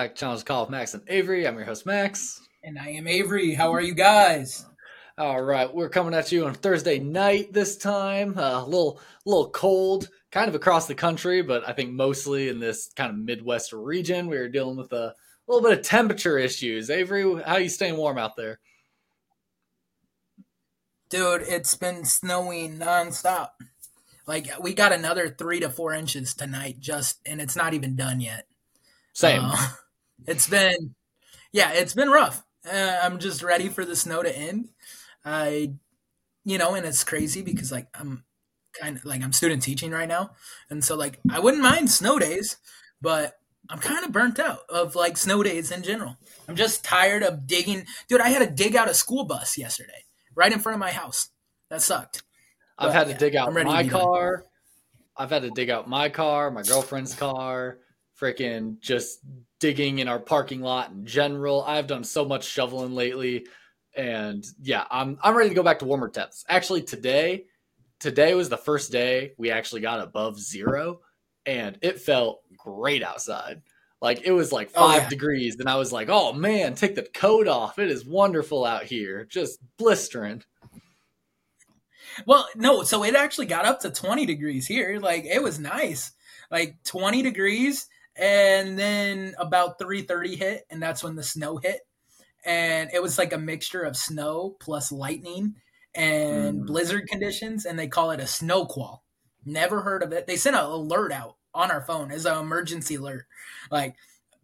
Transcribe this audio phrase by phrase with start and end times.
[0.00, 1.46] back to Challenge Call with Max and Avery.
[1.46, 2.40] I'm your host, Max.
[2.64, 3.52] And I am Avery.
[3.52, 4.64] How are you guys?
[5.18, 8.38] All right, we're coming at you on Thursday night this time.
[8.38, 12.60] Uh, a little, little cold, kind of across the country, but I think mostly in
[12.60, 14.28] this kind of Midwest region.
[14.28, 15.14] We are dealing with a
[15.46, 16.88] little bit of temperature issues.
[16.88, 18.58] Avery, how are you staying warm out there?
[21.10, 23.50] Dude, it's been snowing nonstop.
[24.26, 28.22] Like we got another three to four inches tonight, just and it's not even done
[28.22, 28.46] yet.
[29.12, 29.42] Same.
[29.44, 29.68] Uh,
[30.26, 30.94] it's been,
[31.52, 32.44] yeah, it's been rough.
[32.70, 34.68] Uh, I'm just ready for the snow to end.
[35.24, 35.72] I,
[36.44, 38.24] you know, and it's crazy because like I'm
[38.78, 40.30] kind of like I'm student teaching right now,
[40.68, 42.56] and so like I wouldn't mind snow days,
[43.00, 43.38] but
[43.68, 46.16] I'm kind of burnt out of like snow days in general.
[46.48, 47.86] I'm just tired of digging.
[48.08, 50.90] Dude, I had to dig out a school bus yesterday right in front of my
[50.90, 51.30] house.
[51.68, 52.22] That sucked.
[52.78, 54.36] I've but, had to yeah, dig out my car.
[54.38, 54.46] Done.
[55.16, 57.78] I've had to dig out my car, my girlfriend's car,
[58.20, 59.20] freaking just
[59.58, 61.62] digging in our parking lot in general.
[61.62, 63.46] I've done so much shoveling lately
[63.96, 66.44] and yeah, I'm I'm ready to go back to warmer temps.
[66.48, 67.46] Actually, today
[67.98, 71.00] today was the first day we actually got above zero,
[71.46, 73.62] and it felt great outside.
[74.00, 75.08] Like it was like oh, five oh, yeah.
[75.08, 77.78] degrees, and I was like, "Oh man, take the coat off!
[77.78, 80.42] It is wonderful out here, just blistering."
[82.26, 84.98] Well, no, so it actually got up to twenty degrees here.
[85.00, 86.12] Like it was nice,
[86.50, 87.88] like twenty degrees,
[88.20, 91.80] and then about three thirty hit, and that's when the snow hit
[92.44, 95.56] and it was like a mixture of snow plus lightning
[95.94, 96.66] and mm.
[96.66, 99.04] blizzard conditions, and they call it a snow qual.
[99.44, 100.26] Never heard of it.
[100.26, 103.26] They sent an alert out on our phone as an emergency alert,
[103.70, 103.96] like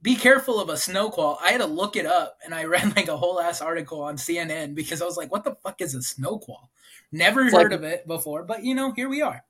[0.03, 1.39] be careful of a snow qual.
[1.43, 4.17] I had to look it up, and I read like a whole ass article on
[4.17, 6.71] CNN because I was like, "What the fuck is a snow qual?"
[7.13, 9.45] Never it's heard like, of it before, but you know, here we are.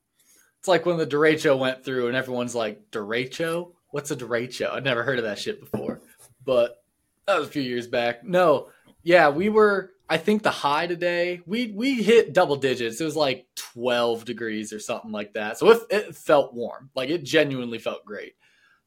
[0.58, 3.72] It's like when the derecho went through, and everyone's like, "Derecho?
[3.96, 6.02] What's a derecho?" I'd never heard of that shit before,
[6.44, 6.84] but
[7.26, 8.22] that was a few years back.
[8.22, 8.68] No,
[9.02, 9.92] yeah, we were.
[10.06, 13.00] I think the high today we we hit double digits.
[13.00, 15.56] It was like twelve degrees or something like that.
[15.56, 16.90] So it, it felt warm.
[16.94, 18.34] Like it genuinely felt great.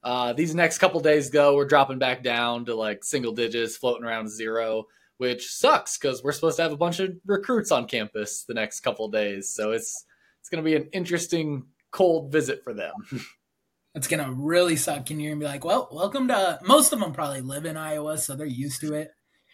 [0.04, 4.06] Uh, these next couple days go, we're dropping back down to like single digits, floating
[4.06, 4.86] around zero,
[5.18, 8.82] which sucks because we're supposed to have a bunch of recruits on campus the next
[8.82, 9.50] couple days.
[9.50, 10.06] So it's
[10.40, 12.94] it's going to be an interesting cold visit for them.
[13.96, 15.10] it's gonna really suck.
[15.10, 18.18] And you're gonna be like well welcome to most of them probably live in iowa
[18.18, 19.12] so they're used to it.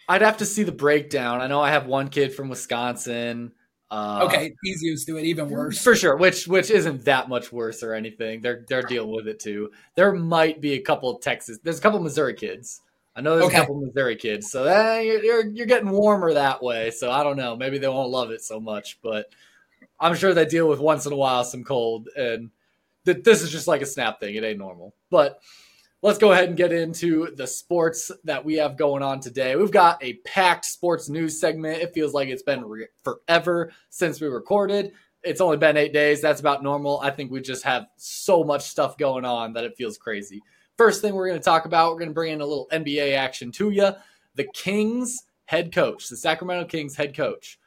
[0.08, 1.42] I'd have to see the breakdown.
[1.42, 3.52] I know i have one kid from wisconsin
[3.92, 5.82] uh, okay he's used to it even worse.
[5.82, 8.42] for sure which which isn't that much worse or anything.
[8.42, 9.72] They're they're dealing with it too.
[9.96, 12.82] There might be a couple of texas there's a couple of missouri kids.
[13.16, 13.58] I know there's okay.
[13.58, 17.24] a couple of missouri kids so eh, you're you're getting warmer that way so i
[17.24, 17.56] don't know.
[17.56, 19.28] Maybe they won't love it so much but
[20.00, 22.50] i'm sure they deal with once in a while some cold and
[23.06, 24.36] that this is just like a snap thing.
[24.36, 24.94] It ain't normal.
[25.10, 25.40] But
[26.02, 29.56] let's go ahead and get into the sports that we have going on today.
[29.56, 31.82] We've got a packed sports news segment.
[31.82, 34.92] It feels like it's been re- forever since we recorded.
[35.24, 36.22] It's only been eight days.
[36.22, 37.00] That's about normal.
[37.02, 40.44] I think we just have so much stuff going on that it feels crazy.
[40.78, 43.16] First thing we're going to talk about, we're going to bring in a little NBA
[43.16, 43.92] action to you.
[44.36, 47.60] The Kings head coach, the Sacramento Kings head coach,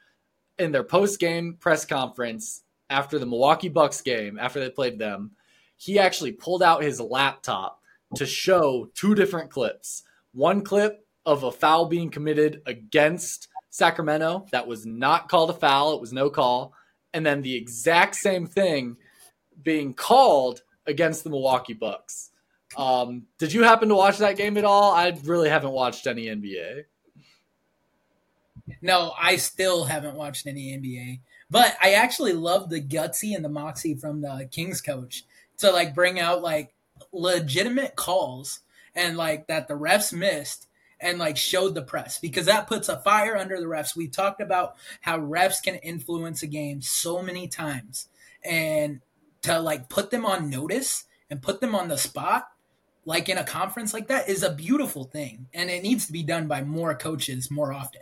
[0.59, 5.31] in their post game press conference after the Milwaukee Bucks game, after they played them,
[5.77, 7.81] he actually pulled out his laptop
[8.15, 10.03] to show two different clips.
[10.33, 15.95] One clip of a foul being committed against Sacramento that was not called a foul,
[15.95, 16.73] it was no call.
[17.13, 18.97] And then the exact same thing
[19.61, 22.31] being called against the Milwaukee Bucks.
[22.77, 24.91] Um, did you happen to watch that game at all?
[24.91, 26.83] I really haven't watched any NBA.
[28.81, 31.19] No, I still haven't watched any NBA.
[31.51, 35.25] But I actually love the gutsy and the moxie from the Kings coach
[35.57, 36.73] to like bring out like
[37.11, 38.59] legitimate calls
[38.95, 40.67] and like that the refs missed
[40.99, 43.95] and like showed the press because that puts a fire under the refs.
[43.95, 48.07] We talked about how refs can influence a game so many times
[48.43, 49.01] and
[49.41, 52.49] to like put them on notice and put them on the spot
[53.05, 56.23] like in a conference like that is a beautiful thing and it needs to be
[56.23, 58.01] done by more coaches more often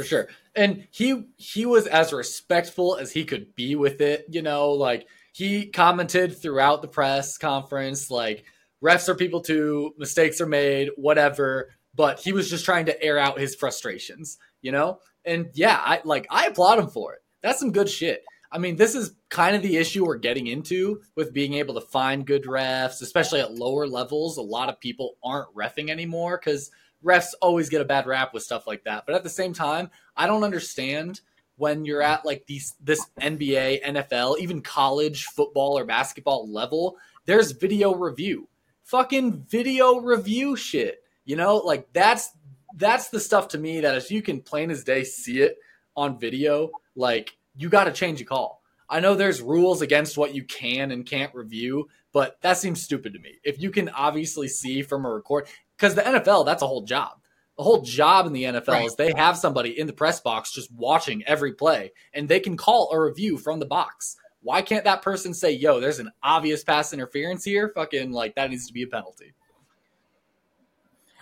[0.00, 0.28] for sure.
[0.54, 4.24] And he he was as respectful as he could be with it.
[4.30, 8.44] You know, like he commented throughout the press conference, like
[8.82, 11.70] refs are people too, mistakes are made, whatever.
[11.94, 14.38] But he was just trying to air out his frustrations.
[14.62, 17.20] You know, and yeah, I like I applaud him for it.
[17.42, 18.22] That's some good shit.
[18.52, 21.80] I mean, this is kind of the issue we're getting into with being able to
[21.80, 24.38] find good refs, especially at lower levels.
[24.38, 26.70] A lot of people aren't refing anymore because
[27.04, 29.04] refs always get a bad rap with stuff like that.
[29.06, 31.20] But at the same time, I don't understand
[31.56, 37.52] when you're at like these this NBA, NFL, even college football or basketball level, there's
[37.52, 38.48] video review.
[38.84, 41.02] Fucking video review shit.
[41.24, 42.30] You know, like that's
[42.76, 45.58] that's the stuff to me that if you can plain as day see it
[45.96, 48.62] on video, like you got to change a call.
[48.88, 53.12] I know there's rules against what you can and can't review, but that seems stupid
[53.12, 53.38] to me.
[53.44, 55.46] If you can obviously see from a record,
[55.80, 57.12] because the NFL, that's a whole job.
[57.56, 58.86] The whole job in the NFL right.
[58.86, 62.56] is they have somebody in the press box just watching every play, and they can
[62.56, 64.16] call a review from the box.
[64.42, 67.72] Why can't that person say, "Yo, there's an obvious pass interference here"?
[67.74, 69.34] Fucking like that needs to be a penalty.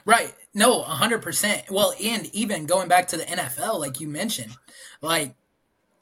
[0.04, 0.34] Right.
[0.54, 1.70] No, 100%.
[1.70, 4.56] Well, and even going back to the NFL, like you mentioned,
[5.02, 5.34] like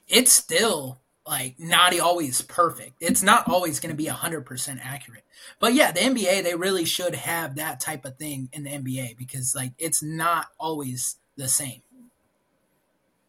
[0.07, 2.93] it's still like not always perfect.
[2.99, 5.23] It's not always going to be 100% accurate.
[5.59, 9.17] But yeah, the NBA, they really should have that type of thing in the NBA
[9.17, 11.81] because like it's not always the same.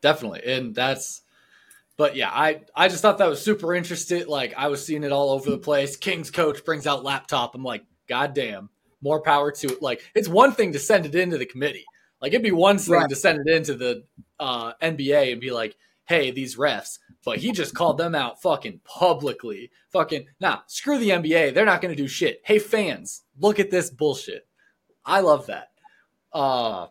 [0.00, 0.42] Definitely.
[0.44, 1.22] And that's
[1.96, 4.26] but yeah, I I just thought that was super interesting.
[4.28, 5.96] Like I was seeing it all over the place.
[5.96, 7.54] King's coach brings out laptop.
[7.54, 8.70] I'm like, God damn
[9.02, 9.82] more power to it.
[9.82, 11.84] Like it's one thing to send it into the committee.
[12.20, 13.08] Like it'd be one thing right.
[13.08, 14.04] to send it into the
[14.40, 15.76] uh, NBA and be like,
[16.08, 19.70] "Hey, these refs." But he just called them out fucking publicly.
[19.92, 21.54] Fucking nah, screw the NBA.
[21.54, 22.40] They're not going to do shit.
[22.44, 24.46] Hey fans, look at this bullshit.
[25.04, 25.68] I love that.
[26.32, 26.88] Uh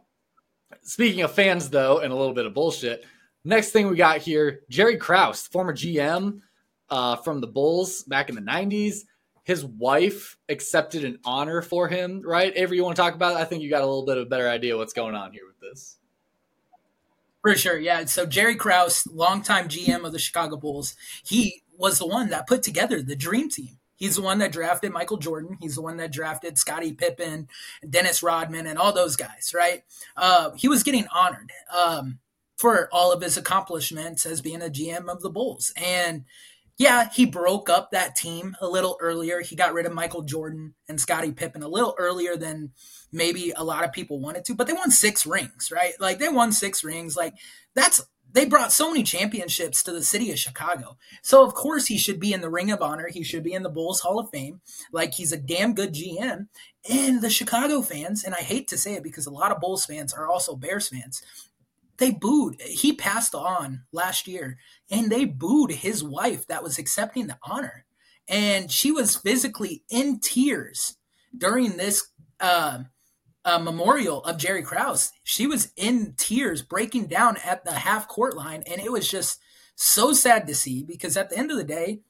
[0.81, 3.06] speaking of fans though, and a little bit of bullshit.
[3.44, 6.42] Next thing we got here, Jerry Krause, former GM
[6.90, 9.04] uh, from the Bulls back in the 90s
[9.48, 12.52] his wife accepted an honor for him, right?
[12.58, 13.38] Avery, you want to talk about it?
[13.38, 15.44] I think you got a little bit of a better idea what's going on here
[15.48, 16.00] with this.
[17.48, 18.04] For sure, yeah.
[18.04, 22.62] So Jerry Krause, longtime GM of the Chicago Bulls, he was the one that put
[22.62, 23.78] together the dream team.
[23.96, 25.58] He's the one that drafted Michael Jordan.
[25.62, 27.48] He's the one that drafted Scottie Pippen,
[27.90, 29.86] Dennis Rodman, and all those guys, right?
[30.18, 32.20] Uh, he was getting honored um,
[32.58, 35.72] for all of his accomplishments as being a GM of the Bulls.
[35.78, 36.26] And
[36.78, 39.42] yeah, he broke up that team a little earlier.
[39.42, 42.72] He got rid of Michael Jordan and Scottie Pippen a little earlier than
[43.12, 45.94] maybe a lot of people wanted to, but they won six rings, right?
[46.00, 47.18] Like they won six rings.
[47.18, 47.34] Like
[47.74, 50.98] that's they brought so many championships to the city of Chicago.
[51.24, 53.08] So of course he should be in the Ring of Honor.
[53.08, 54.62] He should be in the Bulls Hall of Fame.
[54.92, 56.48] Like he's a damn good GM.
[56.90, 59.86] And the Chicago fans, and I hate to say it because a lot of Bulls
[59.86, 61.22] fans are also Bears fans,
[61.98, 62.62] they booed.
[62.62, 64.58] He passed on last year,
[64.90, 67.86] and they booed his wife that was accepting the honor,
[68.28, 70.98] and she was physically in tears
[71.36, 72.10] during this
[72.40, 72.80] uh,
[73.46, 75.12] uh, memorial of Jerry Krause.
[75.24, 79.40] She was in tears, breaking down at the half court line, and it was just
[79.76, 82.02] so sad to see because at the end of the day,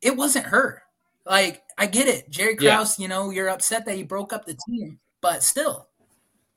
[0.00, 0.82] it wasn't her.
[1.24, 2.98] Like I get it, Jerry Krause.
[2.98, 3.02] Yeah.
[3.02, 5.88] You know, you're upset that he broke up the team, but still,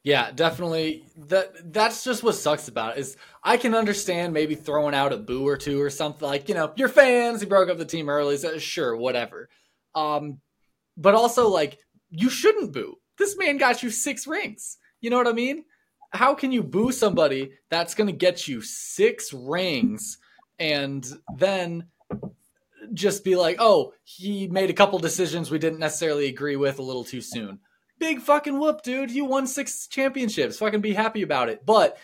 [0.05, 1.03] yeah, definitely.
[1.17, 5.17] That that's just what sucks about it is I can understand maybe throwing out a
[5.17, 8.07] boo or two or something like you know your fans he broke up the team
[8.07, 9.49] early so sure whatever,
[9.95, 10.41] um,
[10.95, 11.79] but also like
[12.11, 12.97] you shouldn't boo.
[13.17, 14.77] This man got you six rings.
[15.01, 15.65] You know what I mean?
[16.11, 20.19] How can you boo somebody that's going to get you six rings
[20.59, 21.03] and
[21.35, 21.87] then
[22.93, 26.83] just be like, oh, he made a couple decisions we didn't necessarily agree with a
[26.83, 27.59] little too soon?
[27.99, 29.11] Big fucking whoop, dude.
[29.11, 30.57] You won six championships.
[30.57, 31.65] Fucking be happy about it.
[31.65, 31.97] But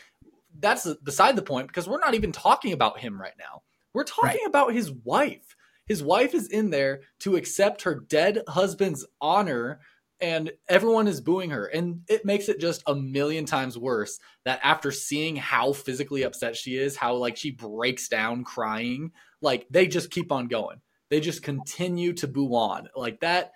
[0.60, 3.64] that's beside the point because we're not even talking about him right now.
[3.94, 4.48] We're talking right.
[4.48, 5.56] about his wife.
[5.86, 9.82] His wife is in there to accept her dead husband's honor,
[10.22, 11.66] and everyone is booing her.
[11.66, 16.56] And it makes it just a million times worse that after seeing how physically upset
[16.56, 19.12] she is, how like she breaks down crying,
[19.42, 20.82] like they just keep on going.
[21.10, 22.88] They just continue to boo on.
[22.96, 23.52] Like that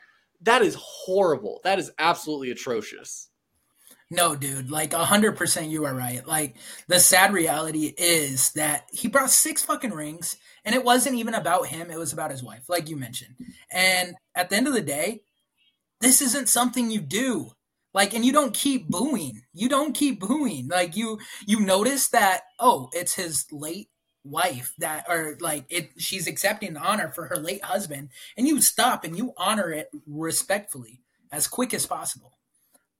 [0.45, 1.59] that is horrible.
[1.63, 3.29] That is absolutely atrocious.
[4.11, 6.25] No, dude, like 100% you are right.
[6.27, 6.55] Like,
[6.87, 11.67] the sad reality is that he brought six fucking rings, and it wasn't even about
[11.67, 13.35] him, it was about his wife, like you mentioned.
[13.71, 15.23] And at the end of the day,
[16.01, 17.51] this isn't something you do.
[17.95, 19.41] Like, and you don't keep booing.
[19.53, 20.67] You don't keep booing.
[20.67, 23.89] Like, you you notice that, oh, it's his late
[24.25, 28.60] wife that or like it she's accepting the honor for her late husband and you
[28.60, 31.01] stop and you honor it respectfully
[31.32, 32.38] as quick as possible.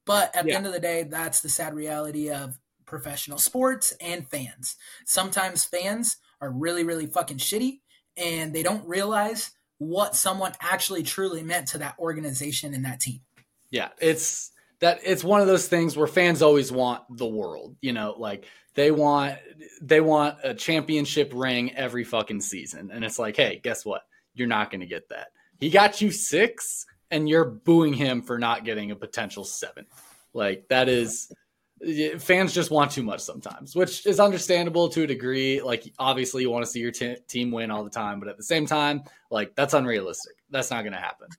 [0.06, 0.52] But at yeah.
[0.52, 4.76] the end of the day that's the sad reality of professional sports and fans.
[5.06, 7.80] Sometimes fans are really really fucking shitty
[8.16, 13.22] and they don't realize what someone actually truly meant to that organization and that team.
[13.72, 14.52] Yeah it's
[14.86, 18.46] that it's one of those things where fans always want the world you know like
[18.76, 19.38] they want
[19.82, 22.92] they want a championship ring every fucking season.
[22.94, 24.04] And it's like, hey, guess what?
[24.34, 25.30] You're not going to get that.
[25.60, 29.86] He got you six, and you're booing him for not getting a potential seven.
[30.34, 31.32] Like that is
[32.20, 35.62] fans just want too much sometimes, which is understandable to a degree.
[35.62, 38.36] Like obviously you want to see your t- team win all the time, but at
[38.38, 40.36] the same time, like that's unrealistic.
[40.50, 41.30] That's not going to happen.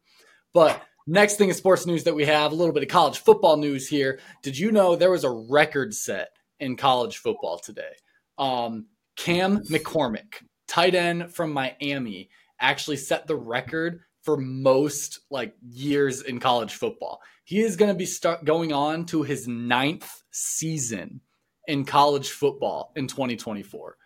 [0.55, 3.57] But next thing is sports news that we have a little bit of college football
[3.57, 4.19] news here.
[4.43, 7.93] Did you know there was a record set in college football today?
[8.39, 8.87] Um,
[9.17, 12.29] Cam McCormick, tight end from Miami,
[12.61, 17.21] actually set the record for most like years in college football.
[17.45, 21.21] He is going to be start going on to his ninth season
[21.69, 23.97] in college football in 2024.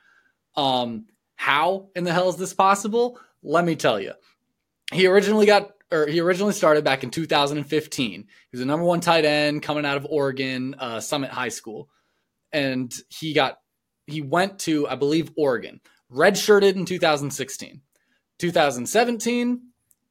[0.56, 3.18] Um, how in the hell is this possible?
[3.42, 4.12] Let me tell you.
[4.92, 8.20] He originally got or he originally started back in 2015.
[8.20, 11.88] He was a number one tight end coming out of Oregon uh, Summit High School,
[12.52, 13.58] and he got
[14.06, 15.80] he went to I believe Oregon,
[16.12, 17.80] redshirted in 2016.
[18.38, 19.60] 2017,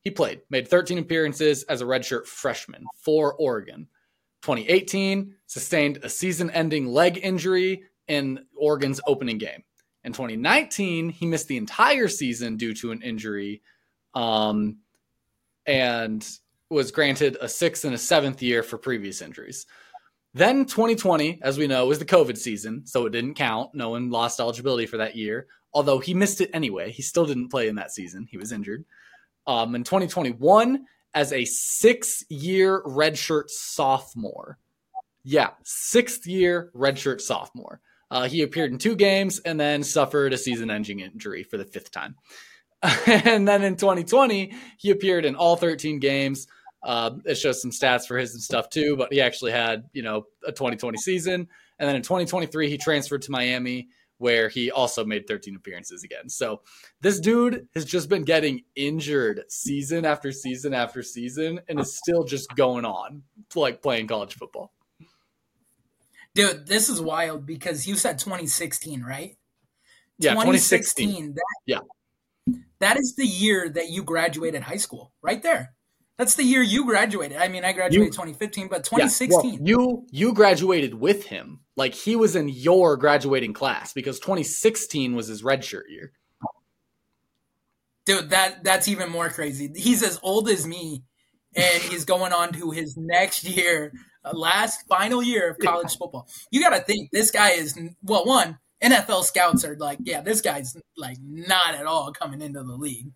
[0.01, 3.87] he played, made 13 appearances as a redshirt freshman for Oregon.
[4.43, 9.63] 2018, sustained a season ending leg injury in Oregon's opening game.
[10.03, 13.61] In 2019, he missed the entire season due to an injury
[14.13, 14.77] um,
[15.69, 16.27] and
[16.71, 19.67] was granted a sixth and a seventh year for previous injuries.
[20.33, 23.75] Then 2020, as we know, was the COVID season, so it didn't count.
[23.75, 26.91] No one lost eligibility for that year, although he missed it anyway.
[26.91, 28.83] He still didn't play in that season, he was injured.
[29.45, 34.57] Um, in 2021, as a six year redshirt sophomore.
[35.23, 37.79] Yeah, sixth year redshirt sophomore.
[38.09, 41.65] Uh, he appeared in two games and then suffered a season ending injury for the
[41.65, 42.15] fifth time.
[43.05, 46.47] and then in 2020, he appeared in all 13 games.
[46.81, 50.01] Uh, it shows some stats for his and stuff too, but he actually had, you
[50.01, 51.47] know, a 2020 season.
[51.77, 56.29] And then in 2023, he transferred to Miami where he also made 13 appearances again.
[56.29, 56.61] So
[57.01, 62.25] this dude has just been getting injured season after season after season and is still
[62.25, 63.23] just going on
[63.55, 64.73] like playing college football.
[66.35, 69.37] Dude, this is wild because you said 2016, right?
[70.19, 71.07] Yeah, 2016.
[71.07, 71.79] 2016 that, yeah.
[72.79, 75.73] That is the year that you graduated high school, right there.
[76.17, 77.37] That's the year you graduated.
[77.37, 79.65] I mean, I graduated you, 2015, but 2016.
[79.65, 81.61] Yeah, well, you you graduated with him.
[81.77, 86.11] Like he was in your graduating class because 2016 was his redshirt year.
[88.05, 89.71] Dude, that that's even more crazy.
[89.73, 91.03] He's as old as me,
[91.55, 93.93] and he's going on to his next year,
[94.25, 96.27] uh, last final year of college football.
[96.51, 98.25] You got to think this guy is well.
[98.25, 102.75] One, NFL scouts are like, yeah, this guy's like not at all coming into the
[102.75, 103.11] league.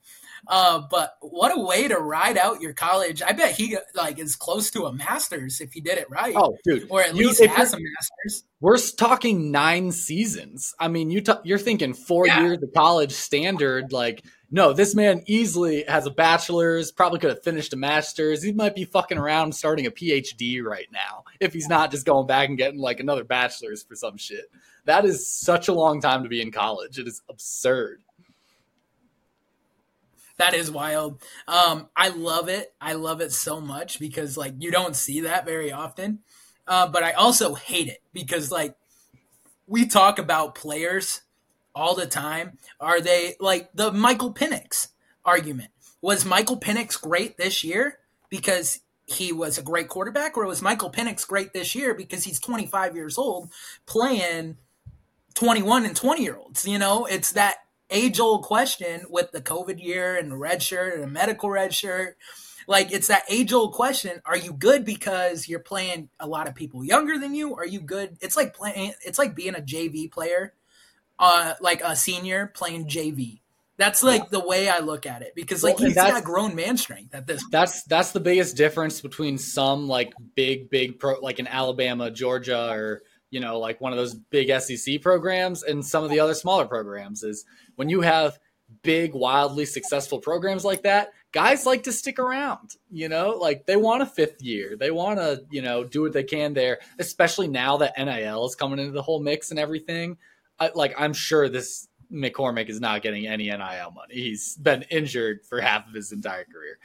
[0.47, 3.21] Uh, but what a way to ride out your college.
[3.21, 6.33] I bet he like is close to a master's if he did it right.
[6.35, 8.43] Oh, dude, or at you, least has a master's.
[8.59, 10.73] We're talking nine seasons.
[10.79, 12.41] I mean, you t- you're thinking four yeah.
[12.41, 13.93] years of college standard.
[13.93, 16.91] Like, no, this man easily has a bachelor's.
[16.91, 18.43] Probably could have finished a master's.
[18.43, 22.27] He might be fucking around starting a PhD right now if he's not just going
[22.27, 24.51] back and getting like another bachelor's for some shit.
[24.85, 26.99] That is such a long time to be in college.
[26.99, 28.03] It is absurd.
[30.37, 31.19] That is wild.
[31.47, 32.75] Um, I love it.
[32.79, 36.19] I love it so much because like you don't see that very often.
[36.67, 38.75] Uh, but I also hate it because like
[39.65, 41.21] we talk about players
[41.75, 42.57] all the time.
[42.79, 44.89] Are they like the Michael Penix
[45.25, 45.71] argument?
[46.01, 47.99] Was Michael Penix great this year
[48.29, 52.39] because he was a great quarterback, or was Michael Penix great this year because he's
[52.39, 53.51] 25 years old
[53.85, 54.57] playing
[55.35, 56.67] 21 and 20 year olds?
[56.67, 57.57] You know, it's that
[57.89, 61.73] age old question with the COVID year and the red shirt and a medical red
[61.73, 62.17] shirt.
[62.67, 66.55] Like it's that age old question: Are you good because you're playing a lot of
[66.55, 67.55] people younger than you?
[67.55, 68.17] Are you good?
[68.21, 68.93] It's like playing.
[69.05, 70.53] It's like being a JV player,
[71.19, 73.39] uh, like a senior playing JV.
[73.77, 76.77] That's like the way I look at it because like well, he's got grown man
[76.77, 77.41] strength at this.
[77.41, 77.51] Point.
[77.51, 82.69] That's that's the biggest difference between some like big big pro like in Alabama, Georgia,
[82.69, 83.01] or
[83.31, 86.65] you know like one of those big SEC programs, and some of the other smaller
[86.65, 88.37] programs is when you have
[88.81, 92.75] big, wildly successful programs like that, guys like to stick around.
[92.91, 94.75] You know, like they want a fifth year.
[94.77, 98.55] They want to, you know, do what they can there, especially now that NIL is
[98.55, 100.17] coming into the whole mix and everything.
[100.59, 104.13] I, like, I'm sure this McCormick is not getting any NIL money.
[104.13, 106.77] He's been injured for half of his entire career.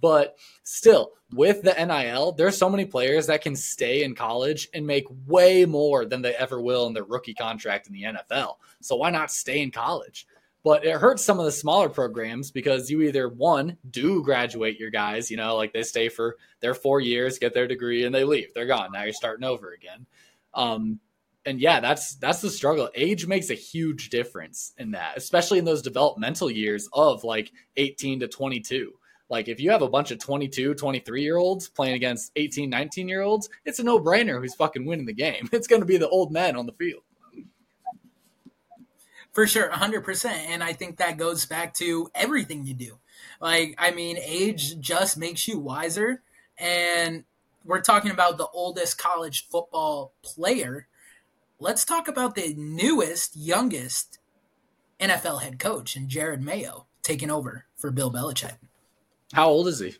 [0.00, 4.86] But still, with the NIL, there's so many players that can stay in college and
[4.86, 8.56] make way more than they ever will in their rookie contract in the NFL.
[8.80, 10.26] So why not stay in college?
[10.64, 14.90] But it hurts some of the smaller programs because you either one do graduate your
[14.90, 18.24] guys, you know, like they stay for their four years, get their degree, and they
[18.24, 18.54] leave.
[18.54, 18.90] They're gone.
[18.92, 20.06] Now you're starting over again.
[20.54, 21.00] Um,
[21.46, 22.88] and yeah, that's that's the struggle.
[22.94, 28.20] Age makes a huge difference in that, especially in those developmental years of like 18
[28.20, 28.92] to 22.
[29.30, 33.08] Like if you have a bunch of 22, 23 year olds playing against 18, 19
[33.08, 35.48] year olds, it's a no brainer who's fucking winning the game.
[35.52, 37.02] It's going to be the old men on the field.
[39.32, 40.26] For sure, 100%.
[40.26, 42.98] And I think that goes back to everything you do.
[43.40, 46.22] Like, I mean, age just makes you wiser.
[46.56, 47.24] and
[47.64, 50.86] we're talking about the oldest college football player.
[51.64, 54.18] Let's talk about the newest, youngest
[55.00, 58.58] NFL head coach and Jerod Mayo taking over for Bill Belichick.
[59.32, 59.94] How old is he?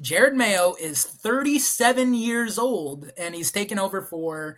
[0.00, 4.56] Jerod Mayo is 37 years old and he's taken over for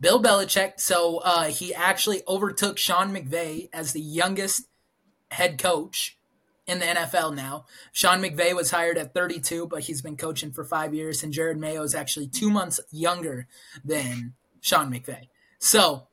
[0.00, 0.80] Bill Belichick.
[0.80, 4.62] So uh, he actually overtook Sean McVay as the youngest
[5.30, 6.18] head coach
[6.66, 7.66] in the NFL now.
[7.92, 11.58] Sean McVay was hired at 32, but he's been coaching for five years, and Jerod
[11.58, 13.46] Mayo is actually two months younger
[13.84, 15.28] than Sean McVay.
[15.58, 16.08] So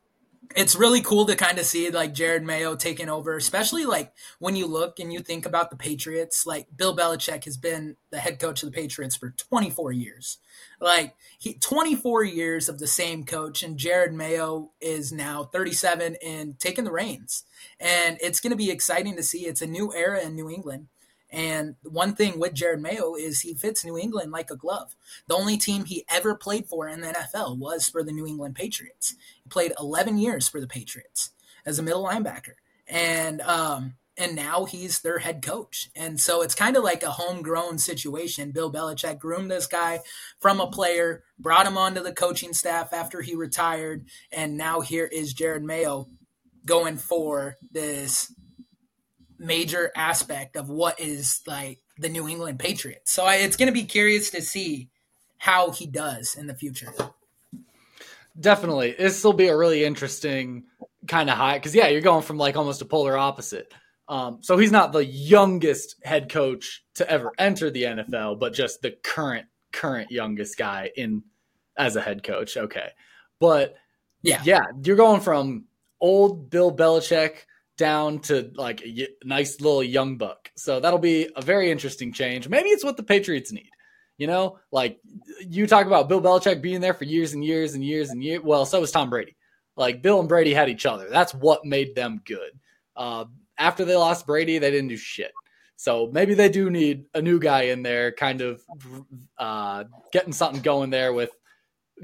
[0.55, 4.55] it's really cool to kind of see like Jerod Mayo taking over, especially like when
[4.55, 6.45] you look and you think about the Patriots.
[6.45, 10.37] Like Bill Belichick has been the head coach of the Patriots for 24 years.
[10.81, 16.59] Like he 24 years of the same coach, and Jerod Mayo is now 37 and
[16.59, 17.43] taking the reins.
[17.79, 19.45] And it's going to be exciting to see.
[19.45, 20.87] It's a new era in New England.
[21.31, 24.95] And one thing with Jerod Mayo is he fits New England like a glove.
[25.27, 28.55] The only team he ever played for in the NFL was for the New England
[28.55, 29.15] Patriots.
[29.43, 31.31] He played 11 years for the Patriots
[31.65, 32.55] as a middle linebacker.
[32.87, 35.89] And um, and now he's their head coach.
[35.95, 38.51] And so it's kind of like a homegrown situation.
[38.51, 40.01] Bill Belichick groomed this guy
[40.39, 45.05] from a player, brought him onto the coaching staff after he retired, and now here
[45.05, 46.09] is Jerod Mayo
[46.65, 48.33] going for this
[49.39, 53.11] major aspect of what is like the New England Patriots.
[53.11, 54.89] So I, it's going to be curious to see
[55.37, 56.93] how he does in the future.
[58.39, 58.95] Definitely.
[58.97, 60.65] This will be a really interesting
[61.07, 63.73] kind of high because, yeah, you're going from like almost a polar opposite.
[64.07, 68.81] Um, so he's not the youngest head coach to ever enter the NFL, but just
[68.81, 71.23] the current current youngest guy in
[71.77, 72.57] as a head coach.
[72.57, 72.89] Okay,
[73.39, 73.75] but
[74.23, 75.65] yeah, yeah, you're going from
[76.01, 77.45] old Bill Belichick
[77.79, 80.51] down to like a nice little young buck.
[80.55, 82.47] So that'll be a very interesting change.
[82.49, 83.71] Maybe it's what the Patriots need.
[84.17, 84.99] You know, like
[85.39, 88.43] you talk about Bill Belichick being there for years and years and years and years.
[88.43, 89.37] Well, so was Tom Brady.
[89.77, 91.09] Like Bill and Brady had each other.
[91.09, 92.51] That's what made them good.
[92.97, 93.25] Uh,
[93.57, 95.31] after they lost Brady, they didn't do shit.
[95.77, 98.61] So maybe they do need a new guy in there, kind of
[99.37, 101.13] uh, getting something going there.
[101.13, 101.31] With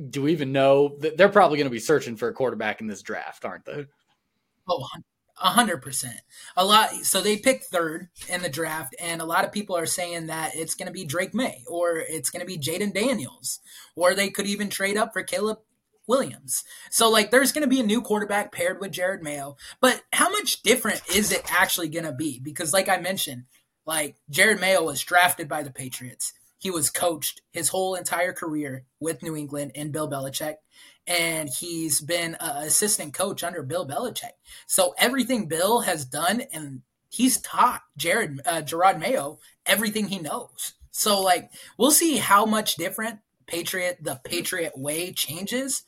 [0.09, 0.95] do we even know?
[0.99, 3.85] that They're probably going to be searching for a quarterback in this draft, aren't they?
[4.69, 4.87] Oh,
[5.35, 6.21] hundred percent.
[6.55, 6.91] A lot.
[7.03, 10.55] So they picked third in the draft, and a lot of people are saying that
[10.55, 13.59] it's going to be Drake Maye or it's going to be Jayden Daniels,
[13.95, 15.59] or they could even trade up for Caleb
[16.07, 16.63] Williams.
[16.89, 20.29] So like, there's going to be a new quarterback paired with Jerod Mayo, but how
[20.29, 22.39] much different is it actually going to be?
[22.39, 23.45] Because like I mentioned,
[23.85, 26.33] like Jerod Mayo was drafted by the Patriots.
[26.57, 30.55] He was coached his whole entire career with New England and Bill Belichick
[31.07, 34.33] and he's been an assistant coach under Bill Belichick.
[34.67, 40.73] So everything Bill has done, and he's taught Jerod uh, Jerod Mayo everything he knows.
[40.91, 45.83] So like we'll see how much different Patriot the Patriot way changes,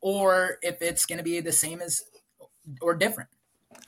[0.00, 2.02] or if it's going to be the same as
[2.80, 3.30] or different.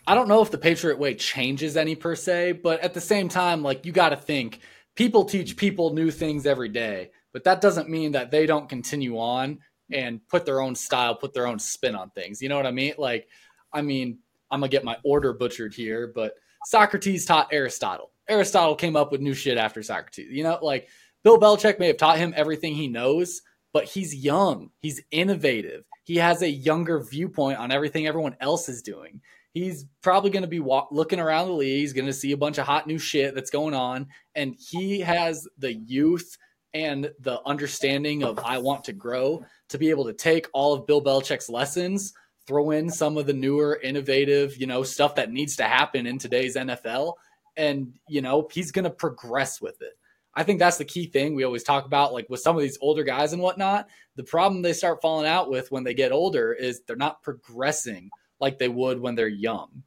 [0.06, 3.28] I don't know if the Patriot way changes any per se, but at the same
[3.28, 4.60] time, like you got to think
[4.94, 9.18] people teach people new things every day, but that doesn't mean that they don't continue
[9.18, 9.58] on
[9.92, 12.42] and put their own style, put their own spin on things.
[12.42, 12.94] You know what I mean?
[12.98, 13.29] Like,
[13.72, 14.18] I mean,
[14.51, 18.11] I'm gonna get my order butchered here, but Socrates taught Aristotle.
[18.29, 20.31] Aristotle came up with new shit after Socrates.
[20.31, 20.88] You know, like
[21.24, 26.16] Bill Belichick may have taught him everything he knows, but he's young, he's innovative, he
[26.16, 29.20] has a younger viewpoint on everything everyone else is doing.
[29.53, 31.81] He's probably going to be looking around the league.
[31.81, 35.01] He's going to see a bunch of hot new shit that's going on, and he
[35.01, 36.38] has the youth
[36.74, 40.87] and the understanding of I want to grow to be able to take all of
[40.87, 42.12] Bill Belichick's lessons,
[42.46, 46.18] throw in some of the newer, innovative, you know, stuff that needs to happen in
[46.18, 47.14] today's NFL.
[47.57, 49.98] And, you know, he's going to progress with it.
[50.35, 52.78] I think that's the key thing we always talk about, like with some of these
[52.81, 53.88] older guys and whatnot.
[54.16, 58.11] The problem they start falling out with when they get older is they're not progressing
[58.38, 59.83] like they would when they're young.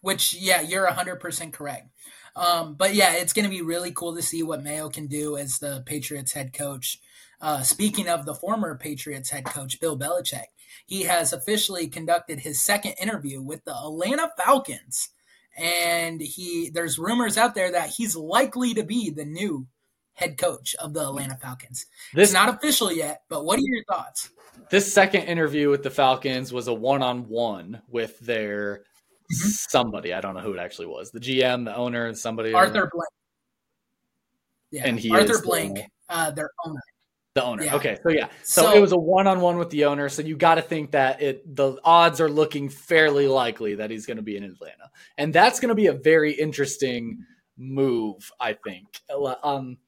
[0.00, 1.88] Which, yeah, you're 100% correct.
[2.36, 5.36] Um, but yeah, it's going to be really cool to see what Mayo can do
[5.36, 7.00] as the Patriots head coach.
[7.40, 10.46] Uh, speaking of the former Patriots head coach, Bill Belichick,
[10.86, 15.10] he has officially conducted his second interview with the Atlanta Falcons.
[15.56, 19.66] And he there's rumors out there that he's likely to be the new
[20.14, 21.86] head coach of the Atlanta Falcons.
[22.14, 24.30] This, it's not official yet, but what are your thoughts?
[24.70, 28.84] This second interview with the Falcons was a one on one with their
[29.32, 29.48] mm-hmm.
[29.68, 30.12] somebody.
[30.12, 31.10] I don't know who it actually was.
[31.10, 32.52] The GM, the owner, somebody.
[32.52, 33.10] Arthur Blank.
[34.70, 36.80] Yeah, and he Arthur Blank, uh, their owner.
[37.34, 37.64] The owner.
[37.64, 37.76] Yeah.
[37.76, 37.96] Okay.
[38.02, 38.28] So yeah.
[38.42, 40.08] So, so, it was a one-on-one with the owner.
[40.08, 44.06] So you got to think that it the odds are looking fairly likely that he's
[44.06, 44.90] going to be in Atlanta.
[45.16, 47.24] And that's going to be a very interesting
[47.56, 48.30] move.
[48.40, 48.86] I think.
[49.44, 49.78] Um,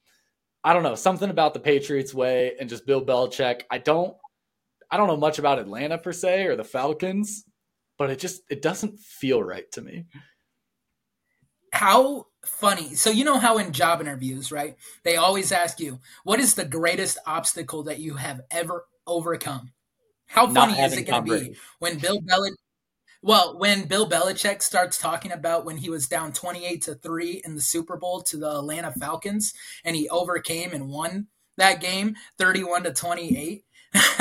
[0.64, 3.62] I don't know something about the Patriots way and just Bill Belichick.
[3.70, 4.16] I don't.
[4.90, 7.44] I don't know much about Atlanta per se or the Falcons,
[7.98, 10.06] but it just it doesn't feel right to me.
[11.72, 12.94] How funny.
[12.94, 14.76] So you know how in job interviews, right?
[15.04, 19.72] They always ask you, "What is the greatest obstacle that you have ever overcome?"
[20.26, 22.56] How funny is it going to be when Bill Belichick
[23.24, 27.54] well, when Bill Belichick starts talking about when he was down 28 to 3 in
[27.54, 32.82] the Super Bowl to the Atlanta Falcons and he overcame and won that game 31
[32.82, 33.64] to 28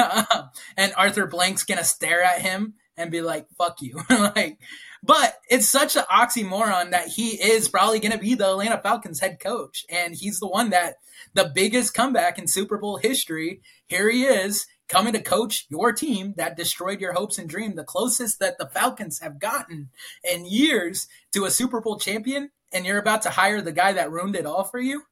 [0.78, 4.00] and Arthur Blank's going to stare at him and be like fuck you.
[4.10, 4.58] like
[5.04, 9.20] but it's such an oxymoron that he is probably going to be the Atlanta Falcons
[9.20, 10.96] head coach and he's the one that
[11.34, 13.62] the biggest comeback in Super Bowl history.
[13.88, 17.84] Here he is coming to coach your team that destroyed your hopes and dream, the
[17.84, 19.90] closest that the Falcons have gotten
[20.30, 24.12] in years to a Super Bowl champion, and you're about to hire the guy that
[24.12, 25.04] ruined it all for you.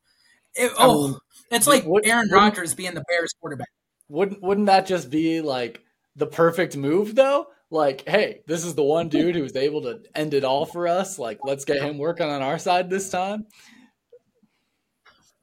[0.53, 1.19] It, oh, I mean,
[1.51, 3.69] it's like would, Aaron Rodgers being the Bears quarterback.
[4.09, 5.81] Wouldn't wouldn't that just be like
[6.15, 7.47] the perfect move though?
[7.71, 10.87] Like, hey, this is the one dude who was able to end it all for
[10.87, 11.19] us.
[11.19, 13.45] Like, let's get him working on our side this time.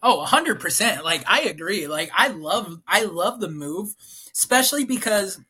[0.02, 1.02] Oh, 100%.
[1.02, 1.86] Like I agree.
[1.86, 3.94] Like I love I love the move
[4.36, 5.40] especially because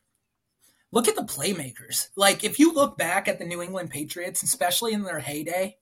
[0.91, 2.09] look at the playmakers.
[2.15, 5.77] Like if you look back at the New England Patriots, especially in their heyday,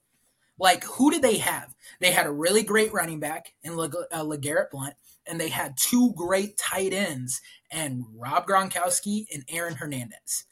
[0.57, 1.75] like who did they have?
[1.99, 4.95] They had a really great running back in Le- uh, LeGarrette Blount
[5.27, 10.45] and they had two great tight ends, and Rob Gronkowski and Aaron Hernandez.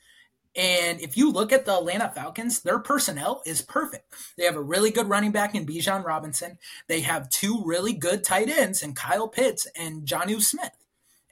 [0.55, 4.13] And if you look at the Atlanta Falcons, their personnel is perfect.
[4.37, 6.59] They have a really good running back in Bijan Robinson.
[6.87, 10.71] They have two really good tight ends in Kyle Pitts and Jonnu Smith.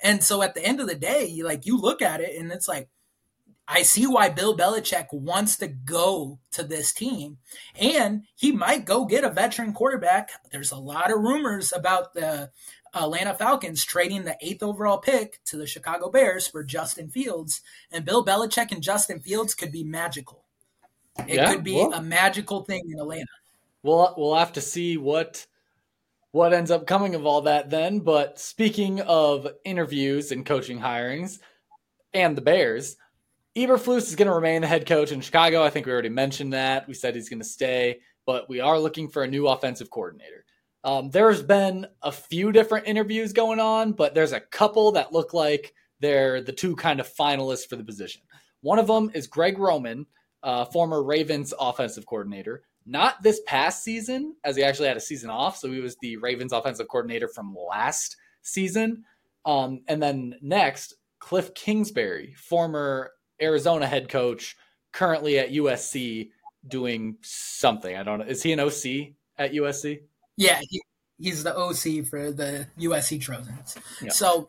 [0.04, 2.68] And so at the end of the day, like you look at it and it's
[2.68, 2.90] like,
[3.68, 7.38] I see why Bill Belichick wants to go to this team.
[7.80, 10.32] And he might go get a veteran quarterback.
[10.52, 12.50] There's a lot of rumors about the
[12.94, 17.62] Atlanta Falcons trading the eighth overall pick to the Chicago Bears for Justin Fields.
[17.92, 20.44] And Bill Belichick and Justin Fields could be magical.
[21.28, 23.26] It yeah, could be well, a magical thing in Atlanta.
[23.84, 25.46] We'll we'll have to see what
[26.32, 28.00] what ends up coming of all that then.
[28.00, 31.40] But speaking of interviews and coaching hirings
[32.14, 32.96] and the Bears,
[33.56, 35.64] Eberflus is going to remain the head coach in Chicago.
[35.64, 36.88] I think we already mentioned that.
[36.88, 40.46] We said he's going to stay, but we are looking for a new offensive coordinator.
[40.84, 45.34] Um, there's been a few different interviews going on, but there's a couple that look
[45.34, 48.22] like they're the two kind of finalists for the position.
[48.62, 50.08] One of them is Greg Roman,
[50.42, 55.30] uh, former Ravens offensive coordinator not this past season, as he actually had a season
[55.30, 55.58] off.
[55.58, 59.04] So he was the Ravens offensive coordinator from last season.
[59.46, 64.56] Um, and then next, Cliff Kingsbury, former Arizona head coach,
[64.92, 66.30] currently at USC
[66.68, 67.96] doing something.
[67.96, 68.26] I don't know.
[68.26, 70.02] Is he an OC at USC?
[70.42, 70.82] Yeah, he,
[71.20, 73.78] he's the OC for the USC Trojans.
[74.02, 74.12] Yeah.
[74.12, 74.48] So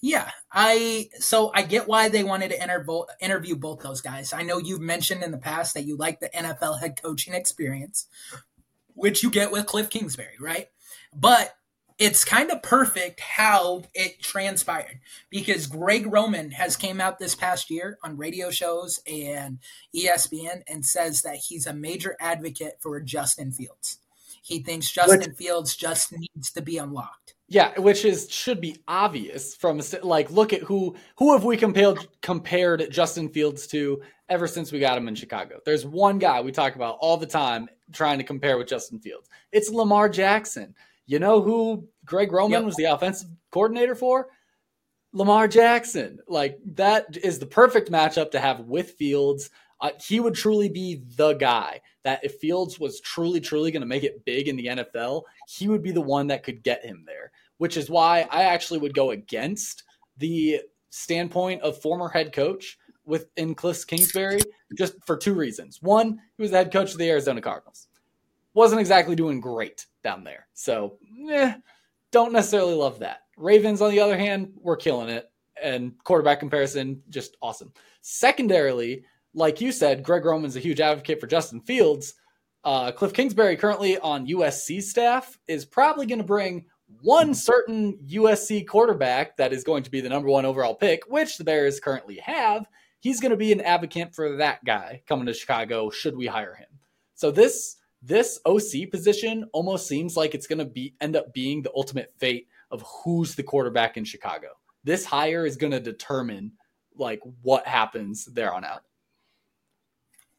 [0.00, 4.32] yeah, I so I get why they wanted to interview interview both those guys.
[4.32, 8.06] I know you've mentioned in the past that you like the NFL head coaching experience,
[8.94, 10.68] which you get with Cliff Kingsbury, right?
[11.12, 11.54] But
[11.98, 17.70] it's kind of perfect how it transpired because Greg Roman has came out this past
[17.70, 19.58] year on radio shows and
[19.92, 23.98] ESPN and says that he's a major advocate for Justin Fields.
[24.48, 27.34] He thinks Justin Fields just needs to be unlocked.
[27.48, 32.08] Yeah, which is should be obvious from like look at who who have we compared
[32.22, 35.60] compared Justin Fields to ever since we got him in Chicago.
[35.66, 39.28] There's one guy we talk about all the time trying to compare with Justin Fields.
[39.52, 40.74] It's Lamar Jackson.
[41.04, 42.64] You know who Greg Roman yep.
[42.64, 44.28] was the offensive coordinator for?
[45.12, 46.20] Lamar Jackson.
[46.26, 49.50] Like that is the perfect matchup to have with Fields.
[49.78, 53.86] Uh, he would truly be the guy that if Fields was truly, truly going to
[53.86, 57.04] make it big in the NFL, he would be the one that could get him
[57.06, 59.84] there, which is why I actually would go against
[60.16, 64.40] the standpoint of former head coach within Cliff Kingsbury
[64.76, 65.82] just for two reasons.
[65.82, 67.88] One, he was the head coach of the Arizona Cardinals.
[68.54, 70.46] Wasn't exactly doing great down there.
[70.54, 70.98] So,
[71.30, 71.54] eh,
[72.10, 73.22] don't necessarily love that.
[73.36, 75.30] Ravens, on the other hand, were killing it.
[75.62, 77.72] And quarterback comparison, just awesome.
[78.00, 79.04] Secondarily,
[79.34, 82.14] like you said, Greg Roman's a huge advocate for Justin Fields.
[82.64, 86.66] Uh, Cliff Kingsbury, currently on USC staff, is probably going to bring
[87.02, 91.36] one certain USC quarterback that is going to be the number one overall pick, which
[91.36, 92.66] the Bears currently have.
[93.00, 95.90] He's going to be an advocate for that guy coming to Chicago.
[95.90, 96.68] Should we hire him?
[97.14, 101.62] So this this OC position almost seems like it's going to be end up being
[101.62, 104.48] the ultimate fate of who's the quarterback in Chicago.
[104.84, 106.52] This hire is going to determine
[106.96, 108.82] like what happens there on out.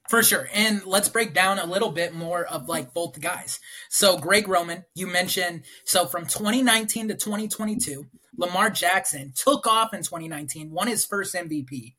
[0.09, 0.49] For sure.
[0.55, 3.59] And let's break down a little bit more of like both guys.
[3.89, 10.01] So Greg Roman, you mentioned, so from 2019 to 2022, Lamar Jackson took off in
[10.01, 11.93] 2019, won his first MVP.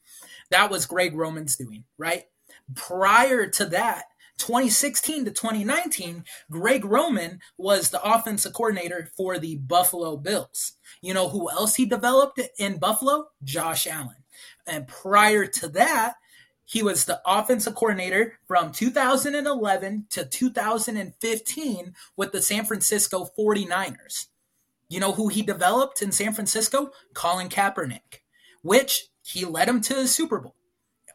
[0.50, 2.24] That was Greg Roman's doing, right?
[2.74, 4.06] Prior to that,
[4.38, 10.72] 2016 to 2019, Greg Roman was the offensive coordinator for the Buffalo Bills.
[11.00, 13.28] You know who else he developed in Buffalo?
[13.44, 14.24] Josh Allen.
[14.66, 16.14] And prior to that,
[16.70, 24.26] he was the offensive coordinator from 2011 to 2015 with the San Francisco 49ers.
[24.88, 26.92] You know who he developed in San Francisco?
[27.12, 28.20] Colin Kaepernick,
[28.62, 30.54] which he led him to the Super Bowl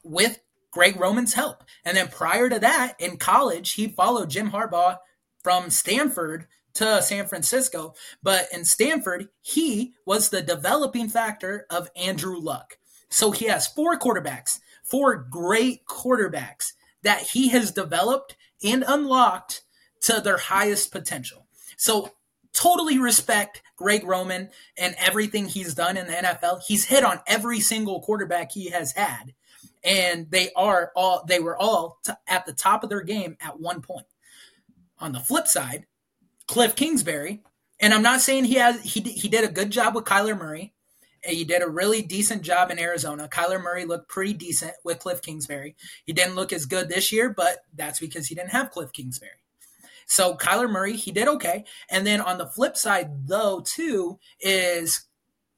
[0.04, 0.41] with
[0.72, 1.63] Greg Roman's help.
[1.86, 4.98] And then prior to that, in college, he followed Jim Harbaugh
[5.41, 7.94] from Stanford to San Francisco.
[8.22, 12.78] But in Stanford, he was the developing factor of Andrew Luck.
[13.10, 19.63] So he has four quarterbacks four great quarterbacks that he has developed and unlocked
[20.02, 21.48] to their highest potential.
[21.78, 22.12] So
[22.54, 26.62] totally respect Greg Roman and everything he's done in the NFL.
[26.65, 29.34] He's hit on every single quarterback he has had.
[29.84, 33.60] And they are all they were all t- at the top of their game at
[33.60, 34.08] one point.
[34.98, 35.86] On the flip side,
[36.48, 37.43] Cliff Kingsbury,
[37.80, 40.74] and I'm not saying he has he he did a good job with Kyler Murray.
[41.26, 43.28] He did a really decent job in Arizona.
[43.28, 45.76] Kyler Murray looked pretty decent with Cliff Kingsbury.
[46.06, 49.32] He didn't look as good this year, but that's because he didn't have Cliff Kingsbury.
[50.06, 51.66] So Kyler Murray, he did okay.
[51.90, 55.06] And then on the flip side, though, too, is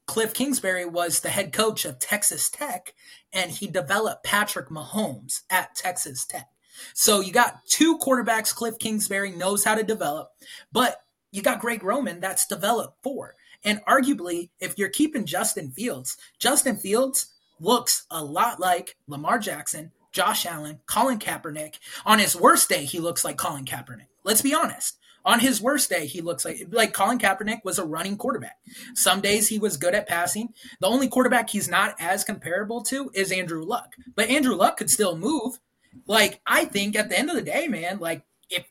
[0.06, 2.94] Cliff Kingsbury was the head coach of Texas Tech,
[3.32, 6.48] and he developed Patrick Mahomes at Texas Tech.
[6.94, 10.30] So you got two quarterbacks Cliff Kingsbury knows how to develop,
[10.72, 13.34] but you got Greg Roman that's developed four.
[13.64, 19.92] And arguably, if you're keeping Justin Fields, Justin Fields looks a lot like Lamar Jackson,
[20.12, 21.76] Josh Allen, Colin Kaepernick.
[22.06, 24.06] On his worst day, he looks like Colin Kaepernick.
[24.24, 24.98] Let's be honest.
[25.24, 28.56] On his worst day, he looks like like Colin Kaepernick was a running quarterback.
[28.94, 30.54] Some days he was good at passing.
[30.80, 33.94] The only quarterback he's not as comparable to is Andrew Luck.
[34.14, 35.58] But Andrew Luck could still move.
[36.06, 38.64] Like I think at the end of the day, man, like if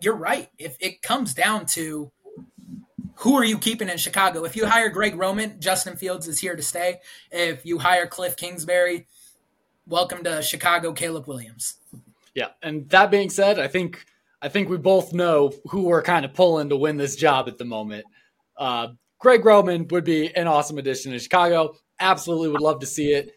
[0.00, 2.10] you're right, if it comes down to
[3.18, 4.44] who are you keeping in Chicago?
[4.44, 7.00] If you hire Greg Roman, Justin Fields is here to stay.
[7.32, 9.06] If you hire Cliff Kingsbury,
[9.88, 11.78] welcome to Chicago, Caleb Williams.
[12.34, 14.04] Yeah, and that being said, I think
[14.40, 17.58] I think we both know who we're kind of pulling to win this job at
[17.58, 18.04] the moment.
[18.56, 21.74] Uh, Greg Roman would be an awesome addition to Chicago.
[21.98, 23.32] Absolutely would love to see it.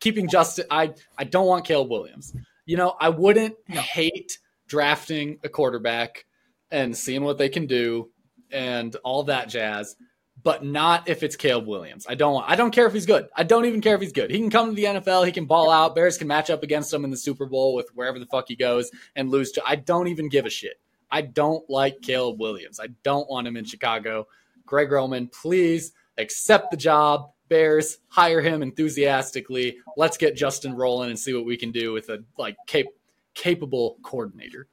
[0.00, 2.34] Keeping Justin, I I don't want Caleb Williams.
[2.64, 3.78] You know, I wouldn't no.
[3.78, 6.24] hate drafting a quarterback
[6.70, 8.08] and seeing what they can do
[8.52, 9.96] and all that jazz,
[10.42, 12.06] but not if it's Caleb Williams.
[12.08, 13.28] I don't want, I don't care if he's good.
[13.36, 14.30] I don't even care if he's good.
[14.30, 15.94] He can come to the NFL, he can ball out.
[15.94, 18.56] Bears can match up against him in the Super Bowl with wherever the fuck he
[18.56, 19.62] goes and lose to.
[19.66, 20.80] I don't even give a shit.
[21.10, 22.80] I don't like Caleb Williams.
[22.80, 24.26] I don't want him in Chicago.
[24.64, 27.30] Greg Roman, please accept the job.
[27.48, 29.76] Bears, hire him enthusiastically.
[29.98, 32.86] Let's get Justin rolling and see what we can do with a like cap-
[33.34, 34.68] capable coordinator.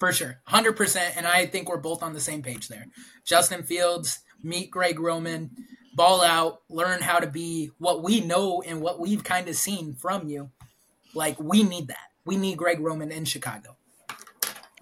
[0.00, 0.40] For sure.
[0.48, 1.12] 100%.
[1.16, 2.86] And I think we're both on the same page there.
[3.24, 5.50] Justin Fields, meet Greg Roman,
[5.94, 9.94] ball out, learn how to be what we know and what we've kind of seen
[9.94, 10.50] from you.
[11.14, 12.08] Like, we need that.
[12.24, 13.76] We need Greg Roman in Chicago.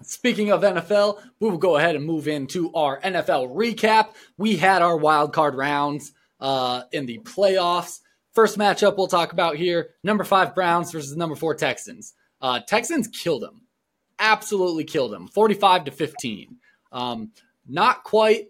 [0.01, 4.13] Speaking of NFL, we will go ahead and move into our NFL recap.
[4.37, 7.99] We had our wild card rounds uh, in the playoffs.
[8.31, 12.13] First matchup we'll talk about here: number five Browns versus number four Texans.
[12.41, 13.63] Uh, Texans killed them
[14.19, 16.57] absolutely killed him 45 to 15.
[16.91, 17.31] Um,
[17.67, 18.47] not quite.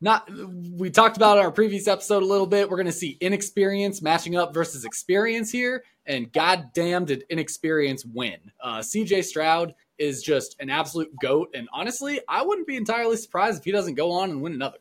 [0.00, 0.28] Not
[0.72, 2.68] we talked about in our previous episode a little bit.
[2.68, 8.38] We're going to see inexperience matching up versus experience here, and goddamn did inexperience win.
[8.60, 13.58] Uh, CJ Stroud is just an absolute goat, and honestly, I wouldn't be entirely surprised
[13.58, 14.78] if he doesn't go on and win another.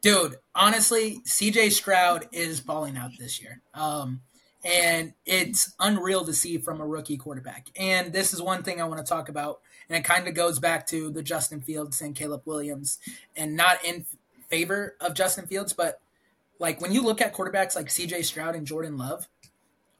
[0.00, 3.62] Dude, honestly, CJ Stroud is balling out this year.
[3.74, 4.20] Um,
[4.64, 7.68] and it's unreal to see from a rookie quarterback.
[7.76, 10.58] And this is one thing I want to talk about, and it kind of goes
[10.58, 12.98] back to the Justin Fields and Caleb Williams,
[13.36, 14.04] and not in
[14.48, 16.00] favor of Justin Fields, but
[16.58, 18.22] like when you look at quarterbacks like C.J.
[18.22, 19.28] Stroud and Jordan Love,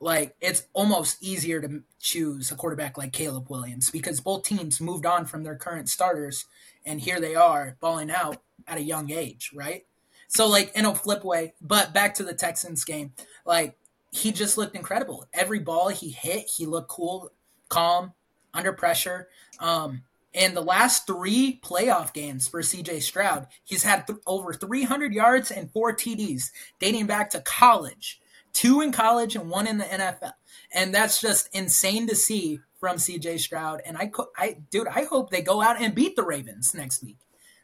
[0.01, 5.07] like it's almost easier to choose a quarterback like Caleb Williams because both teams moved
[5.07, 6.47] on from their current starters,
[6.85, 9.85] and here they are balling out at a young age, right?
[10.29, 13.12] So like in a flip way, but back to the Texans game,
[13.47, 13.78] like
[14.11, 15.27] he just looked incredible.
[15.33, 17.33] Every ball he hit, he looked cool,
[17.68, 18.12] calm,
[18.55, 19.29] under pressure.
[19.61, 25.12] Um, in the last three playoff games for CJ Stroud, he's had th- over 300
[25.12, 28.21] yards and four TDs dating back to college.
[28.53, 30.33] two in college and one in the NFL.
[30.73, 33.83] And that's just insane to see from CJ Stroud.
[33.87, 37.18] And I, I, dude, I hope they go out and beat the Ravens next week.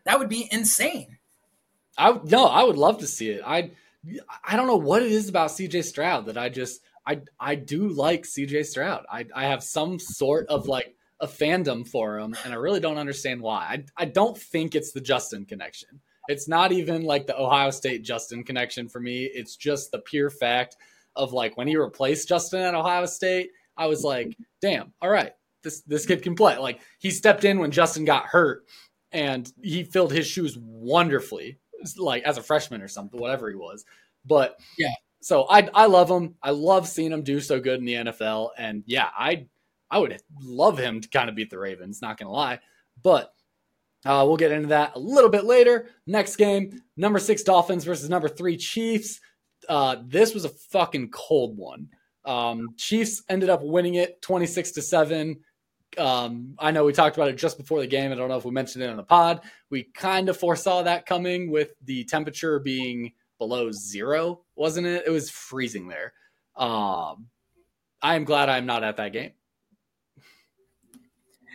[0.04, 1.18] That would be insane.
[1.96, 3.42] I no, I would love to see it.
[3.46, 3.72] I,
[4.44, 7.88] I don't know what it is about CJ Stroud that I just, I, I do
[7.88, 9.04] like CJ Stroud.
[9.10, 12.98] I, I have some sort of like a fandom for him, and I really don't
[12.98, 13.60] understand why.
[13.62, 16.00] I, I don't think it's the Justin connection.
[16.28, 19.24] It's not even like the Ohio State Justin connection for me.
[19.24, 20.76] It's just the pure fact
[21.16, 25.32] of like when he replaced Justin at Ohio State, I was like, damn, all right,
[25.62, 26.56] this this kid can play.
[26.56, 28.64] Like he stepped in when Justin got hurt
[29.12, 31.58] and he filled his shoes wonderfully,
[31.98, 33.84] like as a freshman or something, whatever he was.
[34.24, 36.34] But yeah, so I I love him.
[36.42, 38.50] I love seeing him do so good in the NFL.
[38.58, 39.46] And yeah, I
[39.90, 42.60] I would love him to kind of beat the Ravens, not gonna lie.
[43.02, 43.32] But
[44.04, 45.88] uh, we'll get into that a little bit later.
[46.06, 49.20] Next game, number six Dolphins versus number three Chiefs.
[49.68, 51.88] Uh, this was a fucking cold one.
[52.24, 55.40] Um, Chiefs ended up winning it 26 to 7.
[55.98, 58.12] Um, I know we talked about it just before the game.
[58.12, 59.40] I don't know if we mentioned it on the pod.
[59.70, 65.04] We kind of foresaw that coming with the temperature being below zero, wasn't it?
[65.06, 66.12] It was freezing there.
[66.56, 67.26] Um,
[68.02, 69.32] I am glad I'm not at that game.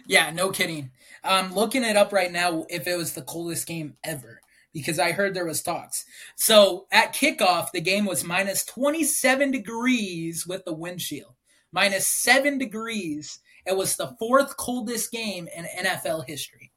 [0.08, 0.92] Yeah, no kidding.
[1.24, 4.42] I'm looking it up right now if it was the coldest game ever
[4.74, 6.06] because I heard there was talks.
[6.36, 11.36] So at kickoff, the game was minus 27 degrees with the wind chill,
[11.72, 13.40] Minus 7 degrees.
[13.66, 16.72] It was the fourth coldest game in NFL history.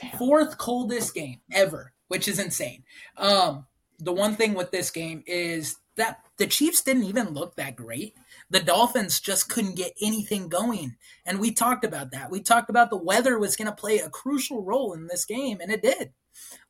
[0.00, 0.18] Damn.
[0.18, 2.84] Fourth coldest game ever, which is insane.
[3.16, 3.66] Um,
[3.98, 8.14] the one thing with this game is that the Chiefs didn't even look that great.
[8.48, 10.96] The Dolphins just couldn't get anything going.
[11.26, 12.30] And we talked about that.
[12.30, 15.58] We talked about the weather was going to play a crucial role in this game,
[15.60, 16.12] and it did.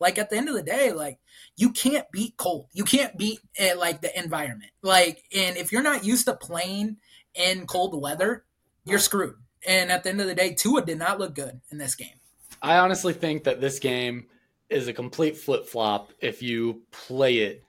[0.00, 1.18] Like at the end of the day, like
[1.56, 2.68] you can't beat cold.
[2.72, 4.72] You can't beat uh, like the environment.
[4.80, 6.96] Like, and if you're not used to playing
[7.34, 8.44] in cold weather,
[8.86, 9.34] you're screwed.
[9.66, 12.20] And at the end of the day, Tua did not look good in this game.
[12.62, 14.26] I honestly think that this game
[14.68, 17.64] is a complete flip flop if you play it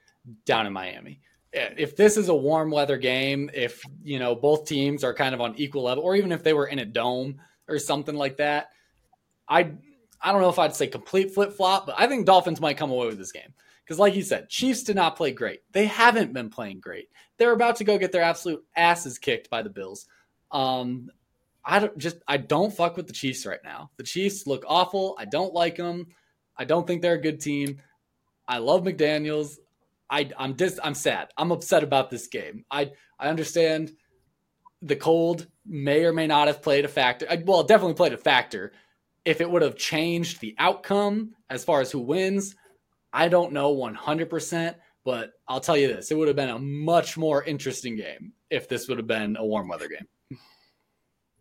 [0.46, 1.22] down in Miami.
[1.52, 5.42] If this is a warm weather game, if you know both teams are kind of
[5.42, 8.70] on equal level, or even if they were in a dome or something like that,
[9.48, 9.72] I
[10.22, 12.92] I don't know if I'd say complete flip flop, but I think Dolphins might come
[12.92, 13.54] away with this game.
[13.84, 15.62] Because, like you said, Chiefs did not play great.
[15.72, 17.10] They haven't been playing great.
[17.38, 20.06] They're about to go get their absolute asses kicked by the Bills.
[20.52, 21.10] Um,
[21.70, 23.92] I don't just I don't fuck with the Chiefs right now.
[23.98, 25.16] The Chiefs look awful.
[25.20, 26.08] I don't like them.
[26.58, 27.78] I don't think they're a good team.
[28.48, 29.58] I love McDaniels.
[30.10, 31.30] I I'm dis I'm sad.
[31.38, 32.66] I'm upset about this game.
[32.72, 33.94] I I understand
[34.82, 37.28] the cold may or may not have played a factor.
[37.30, 38.72] Uh, well, definitely played a factor
[39.26, 42.56] if it would have changed the outcome as far as who wins,
[43.14, 47.16] I don't know 100%, but I'll tell you this it would have been a much
[47.16, 50.08] more interesting game if this would have been a warm weather game.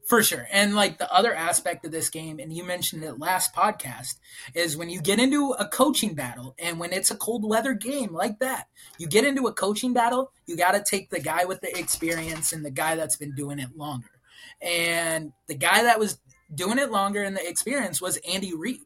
[0.09, 0.49] For sure.
[0.51, 4.15] And like the other aspect of this game, and you mentioned it last podcast,
[4.55, 8.15] is when you get into a coaching battle and when it's a cold weather game
[8.15, 11.61] like that, you get into a coaching battle, you got to take the guy with
[11.61, 14.09] the experience and the guy that's been doing it longer.
[14.63, 16.19] And the guy that was
[16.55, 18.81] doing it longer and the experience was Andy Reid.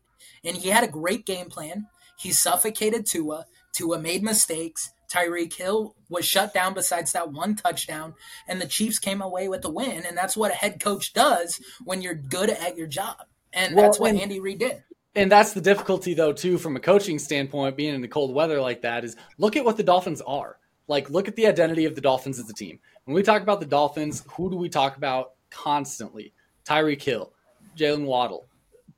[0.45, 1.87] And he had a great game plan.
[2.19, 3.47] He suffocated Tua.
[3.73, 4.92] Tua made mistakes.
[5.13, 8.15] Tyreek Hill was shut down besides that one touchdown,
[8.49, 10.05] and the Chiefs came away with the win.
[10.07, 13.17] And that's what a head coach does when you're good at your job.
[13.53, 14.83] And well, that's what and, Andy Reid did.
[15.15, 18.61] And that's the difficulty, though, too, from a coaching standpoint, being in the cold weather
[18.61, 20.59] like that, is look at what the Dolphins are.
[20.89, 22.79] Like, look at the identity of the Dolphins as a team.
[23.05, 26.33] When we talk about the Dolphins, who do we talk about constantly?
[26.65, 27.33] Tyreek Hill,
[27.77, 28.47] Jaylen Waddle,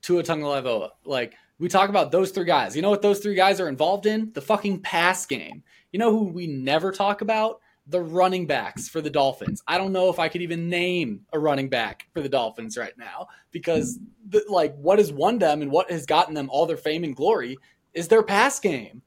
[0.03, 0.91] Tua Tagovailoa.
[1.05, 2.75] Like we talk about those three guys.
[2.75, 4.33] You know what those three guys are involved in?
[4.33, 5.63] The fucking pass game.
[5.93, 7.61] You know who we never talk about?
[7.87, 9.63] The running backs for the Dolphins.
[9.69, 12.97] I don't know if I could even name a running back for the Dolphins right
[12.97, 16.77] now because the, like what has won them and what has gotten them all their
[16.77, 17.59] fame and glory
[17.93, 19.03] is their pass game.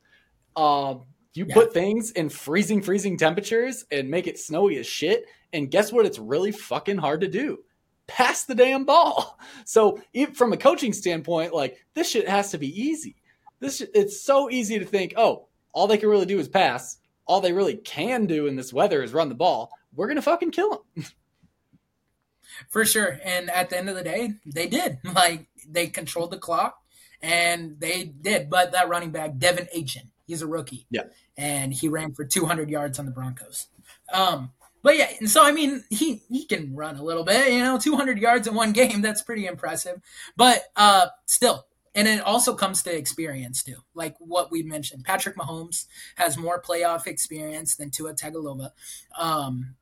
[0.55, 1.03] Um,
[1.33, 1.53] you yeah.
[1.53, 5.25] put things in freezing, freezing temperatures and make it snowy as shit.
[5.53, 6.05] And guess what?
[6.05, 7.59] It's really fucking hard to do
[8.07, 9.39] pass the damn ball.
[9.65, 9.99] So
[10.33, 13.17] from a coaching standpoint, like this shit has to be easy.
[13.59, 16.97] This it's so easy to think, oh, all they can really do is pass.
[17.25, 19.69] All they really can do in this weather is run the ball.
[19.93, 21.05] We're gonna fucking kill them.
[22.69, 23.19] For sure.
[23.23, 24.99] And at the end of the day, they did.
[25.13, 26.77] Like they controlled the clock
[27.21, 28.49] and they did.
[28.49, 30.85] But that running back, De'Von Achane, he's a rookie.
[30.89, 31.03] Yeah.
[31.37, 33.67] And he ran for 200 yards on the Broncos.
[34.13, 34.51] Um,
[34.83, 37.77] but yeah, and so I mean, he he can run a little bit, you know,
[37.77, 39.01] 200 yards in one game.
[39.01, 40.01] That's pretty impressive.
[40.35, 41.65] But uh, still,
[41.95, 45.03] And it also comes to experience too, like what we mentioned.
[45.03, 48.69] Patrick Mahomes has more playoff experience than Tua Tagovailoa.
[49.17, 49.75] Um,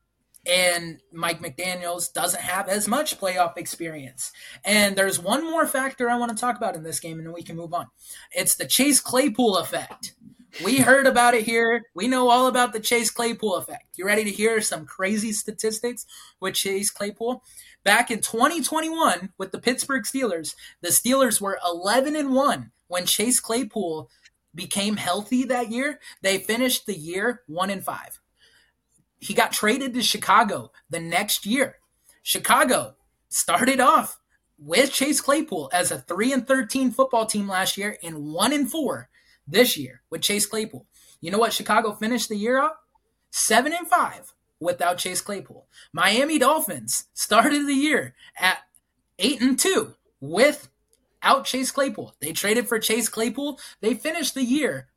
[0.46, 4.32] and Mike McDaniels doesn't have as much playoff experience.
[4.64, 7.34] And there's one more factor I want to talk about in this game, and then
[7.34, 7.88] we can move on.
[8.32, 10.14] It's the Chase Claypool effect.
[10.64, 11.84] We heard about it here.
[11.94, 13.98] We know all about the Chase Claypool effect.
[13.98, 16.06] You ready to hear some crazy statistics
[16.40, 17.42] with Chase Claypool?
[17.84, 23.38] Back in 2021 with the Pittsburgh Steelers, the Steelers were 11 and 1 when Chase
[23.38, 24.10] Claypool
[24.54, 26.00] became healthy that year.
[26.22, 28.20] They finished the year 1 and 5.
[29.18, 31.76] He got traded to Chicago the next year.
[32.22, 32.94] Chicago
[33.28, 34.18] started off
[34.58, 38.70] with Chase Claypool as a 3 and 13 football team last year and 1 and
[38.70, 39.10] 4
[39.46, 40.86] this year with Chase Claypool.
[41.20, 42.80] You know what Chicago finished the year up
[43.30, 45.66] 7 and 5 without Chase Claypool.
[45.92, 48.58] Miami Dolphins started the year at
[49.18, 52.14] 8 and 2 without Chase Claypool.
[52.20, 53.58] They traded for Chase Claypool.
[53.80, 54.88] They finished the year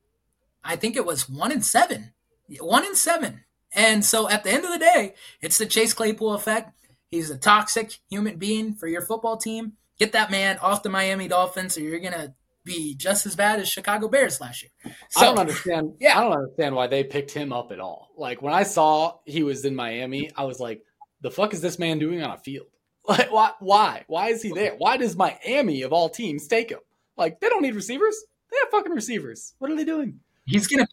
[0.62, 2.12] I think it was 1 and 7.
[2.60, 3.44] 1 and 7
[3.74, 6.74] and so at the end of the day, it's the Chase Claypool effect.
[7.12, 9.74] He's a toxic human being for your football team.
[9.98, 12.34] Get that man off the Miami Dolphins, or you're gonna
[12.70, 14.94] be just as bad as Chicago Bears last year.
[15.10, 15.94] So, I don't understand.
[16.00, 18.10] Yeah, I don't understand why they picked him up at all.
[18.16, 20.84] Like when I saw he was in Miami, I was like,
[21.22, 22.68] "The fuck is this man doing on a field?
[23.08, 23.52] Like why?
[23.60, 24.04] Why?
[24.06, 24.76] Why is he there?
[24.78, 26.80] Why does Miami of all teams take him?
[27.18, 28.16] Like they don't need receivers.
[28.52, 29.56] They have fucking receivers.
[29.58, 30.20] What are they doing?
[30.46, 30.88] He's gonna,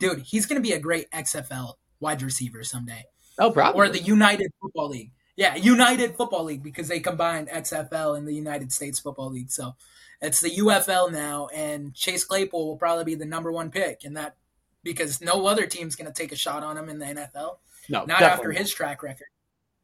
[0.00, 0.22] dude.
[0.22, 3.04] He's gonna be a great XFL wide receiver someday.
[3.38, 3.80] Oh, probably.
[3.80, 5.12] Or the United Football League.
[5.36, 9.50] Yeah, United Football League because they combined XFL and the United States Football League.
[9.50, 9.74] So
[10.22, 14.14] it's the UFL now, and Chase Claypool will probably be the number one pick in
[14.14, 14.36] that
[14.84, 17.58] because no other team's going to take a shot on him in the NFL.
[17.88, 19.26] No, not after his track record.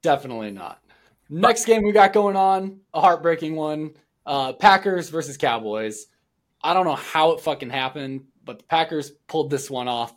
[0.03, 0.80] Definitely not.
[1.28, 3.95] Next game we got going on, a heartbreaking one.
[4.24, 6.07] Uh, Packers versus Cowboys.
[6.62, 10.14] I don't know how it fucking happened, but the Packers pulled this one off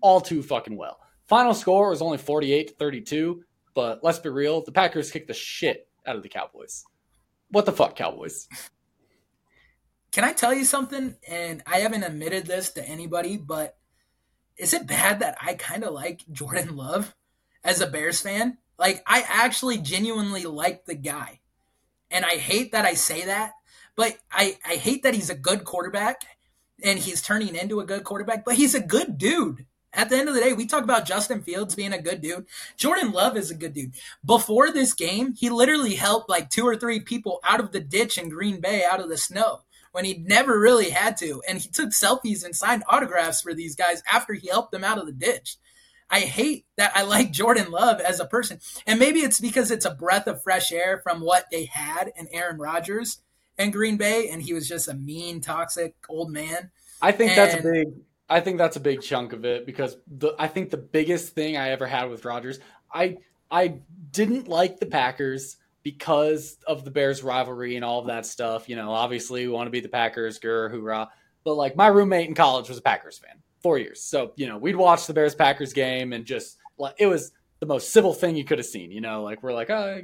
[0.00, 0.98] all too fucking well.
[1.26, 3.44] Final score was only 48 to 32,
[3.74, 6.84] but let's be real, the Packers kicked the shit out of the Cowboys.
[7.50, 8.48] What the fuck, Cowboys?
[10.12, 11.16] Can I tell you something?
[11.28, 13.76] And I haven't admitted this to anybody, but
[14.56, 17.14] is it bad that I kind of like Jordan Love
[17.62, 18.58] as a Bears fan?
[18.78, 21.40] Like, I actually genuinely like the guy.
[22.10, 23.52] And I hate that I say that,
[23.96, 26.22] but I, I hate that he's a good quarterback
[26.82, 29.66] and he's turning into a good quarterback, but he's a good dude.
[29.92, 32.46] At the end of the day, we talk about Justin Fields being a good dude.
[32.76, 33.94] Jordan Love is a good dude.
[34.24, 38.18] Before this game, he literally helped like two or three people out of the ditch
[38.18, 39.62] in Green Bay, out of the snow,
[39.92, 41.42] when he never really had to.
[41.48, 44.98] And he took selfies and signed autographs for these guys after he helped them out
[44.98, 45.56] of the ditch.
[46.10, 48.60] I hate that I like Jordan Love as a person.
[48.86, 52.28] And maybe it's because it's a breath of fresh air from what they had in
[52.32, 53.20] Aaron Rodgers
[53.58, 56.70] in Green Bay, and he was just a mean, toxic old man.
[57.02, 57.88] I think and, that's a big
[58.28, 61.56] I think that's a big chunk of it because the I think the biggest thing
[61.56, 62.58] I ever had with Rodgers,
[62.92, 63.18] I
[63.50, 63.80] I
[64.10, 65.56] didn't like the Packers
[65.88, 68.68] because of the Bears rivalry and all of that stuff.
[68.68, 71.08] You know, obviously we want to be the Packers, grr, hoorah.
[71.44, 74.02] But like my roommate in college was a Packers fan, four years.
[74.02, 77.64] So, you know, we'd watch the Bears Packers game and just like it was the
[77.64, 79.98] most civil thing you could have seen, you know, like we're like, oh,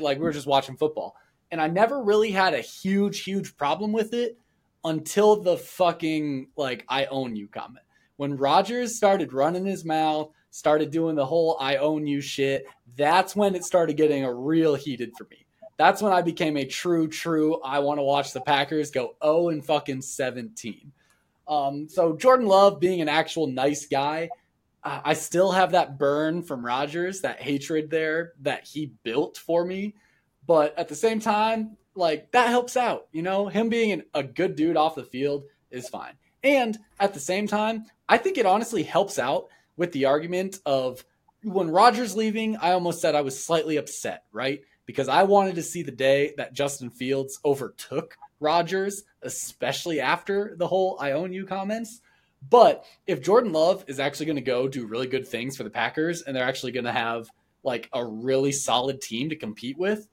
[0.00, 1.14] like we were just watching football.
[1.52, 4.36] And I never really had a huge, huge problem with it
[4.82, 7.84] until the fucking like I own you comment.
[8.16, 13.36] When Rodgers started running his mouth, started doing the whole I own you shit, that's
[13.36, 15.46] when it started getting a real heated for me.
[15.76, 17.60] That's when I became a true, true.
[17.62, 20.92] I want to watch the Packers go 0 and fucking 17.
[21.48, 24.28] Um, so Jordan Love being an actual nice guy,
[24.82, 29.94] I still have that burn from Rodgers, that hatred there that he built for me.
[30.46, 33.08] But at the same time, like that helps out.
[33.12, 36.14] You know, him being an, a good dude off the field is fine.
[36.42, 39.48] And at the same time, I think it honestly helps out
[39.80, 41.02] with the argument of
[41.42, 44.60] when Rodgers leaving, I almost said I was slightly upset, right?
[44.84, 50.66] Because I wanted to see the day that Justin Fields overtook Rodgers, especially after the
[50.66, 52.02] whole I own you comments.
[52.50, 55.70] But if Jordan Love is actually going to go do really good things for the
[55.70, 57.30] Packers and they're actually going to have
[57.62, 60.06] like a really solid team to compete with,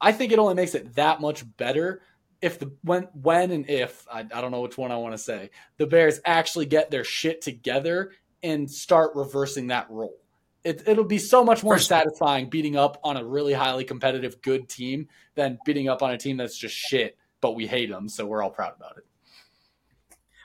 [0.00, 2.02] I think it only makes it that much better
[2.42, 5.18] if the when when and if I, I don't know which one I want to
[5.18, 8.10] say the Bears actually get their shit together
[8.42, 10.16] and start reversing that role.
[10.64, 14.68] It, it'll be so much more satisfying beating up on a really highly competitive good
[14.68, 18.26] team than beating up on a team that's just shit, but we hate them, so
[18.26, 19.04] we're all proud about it.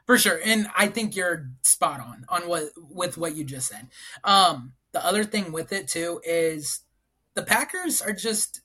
[0.06, 3.90] For sure, and I think you're spot on on what with what you just said.
[4.24, 6.80] Um, the other thing with it too is
[7.34, 8.62] the Packers are just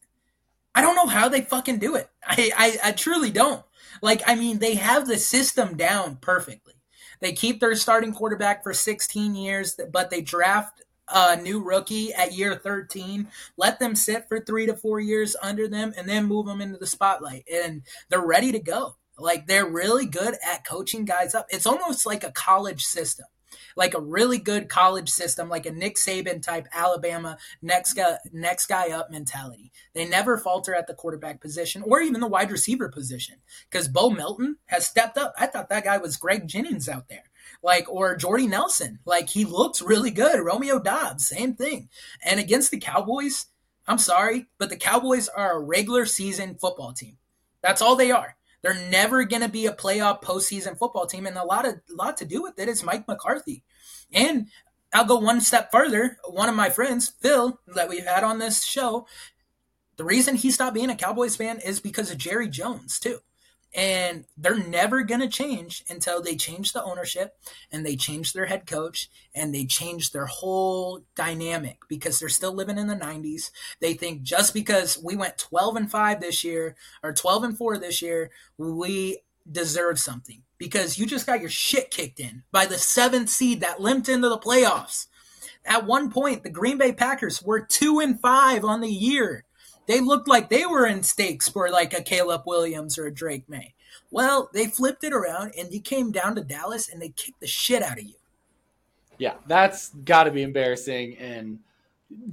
[0.75, 2.09] I don't know how they fucking do it.
[2.27, 3.65] I, I, I truly don't.
[4.01, 6.75] Like, I mean, they have the system down perfectly.
[7.23, 12.33] They keep their starting quarterback for 16 years, but they draft a new rookie at
[12.35, 16.47] year 13, let them sit for three to four years under them, and then move
[16.47, 17.45] them into the spotlight.
[17.53, 18.97] And they're ready to go.
[19.19, 21.47] Like, they're really good at coaching guys up.
[21.51, 23.27] It's almost like a college system
[23.77, 28.67] like a really good college system, like a Nick Saban type Alabama next guy next
[28.67, 29.73] guy up mentality.
[29.95, 33.37] They never falter at the quarterback position or even the wide receiver position
[33.71, 35.35] because Bo Melton has stepped up.
[35.39, 37.25] I thought that guy was Greg Jennings out there
[37.63, 38.99] like or Jordy Nelson.
[39.05, 40.41] Like he looks really good.
[40.41, 41.89] Romeo Doubs, same thing.
[42.25, 43.47] And against the Cowboys,
[43.87, 47.19] I'm sorry, but the Cowboys are a regular season football team.
[47.63, 48.37] That's all they are.
[48.63, 52.17] They're never going to be a playoff postseason football team, and a lot of lot
[52.19, 53.65] to do with it is Mike McCarthy.
[54.13, 54.49] And
[54.93, 56.19] I'll go one step further.
[56.29, 59.07] One of my friends, Phil, that we've had on this show,
[59.97, 63.19] the reason he stopped being a Cowboys fan is because of Jerry Jones too
[63.75, 67.37] and they're never going to change until they change the ownership
[67.71, 72.53] and they change their head coach and they change their whole dynamic because they're still
[72.53, 73.51] living in the 90s
[73.81, 77.79] they think just because we went 12 and 5 this year or 12 and 4
[77.79, 79.19] this year we
[79.51, 83.81] deserve something because you just got your shit kicked in by the seventh seed that
[83.81, 85.07] limped into the playoffs.
[85.65, 89.45] At one point the green bay packers were 2 and 5 on the year
[89.87, 93.49] they looked like they were in stakes for like a Caleb Williams or a Drake
[93.49, 93.75] Maye.
[94.11, 97.47] Well, they flipped it around and you came down to Dallas and they kicked the
[97.47, 98.15] shit out of you.
[99.19, 101.17] Yeah, that's got to be embarrassing.
[101.19, 101.61] And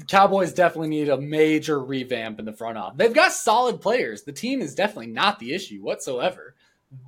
[0.07, 2.97] Cowboys definitely need a major revamp in the front office.
[2.97, 4.23] They've got solid players.
[4.23, 6.55] The team is definitely not the issue whatsoever,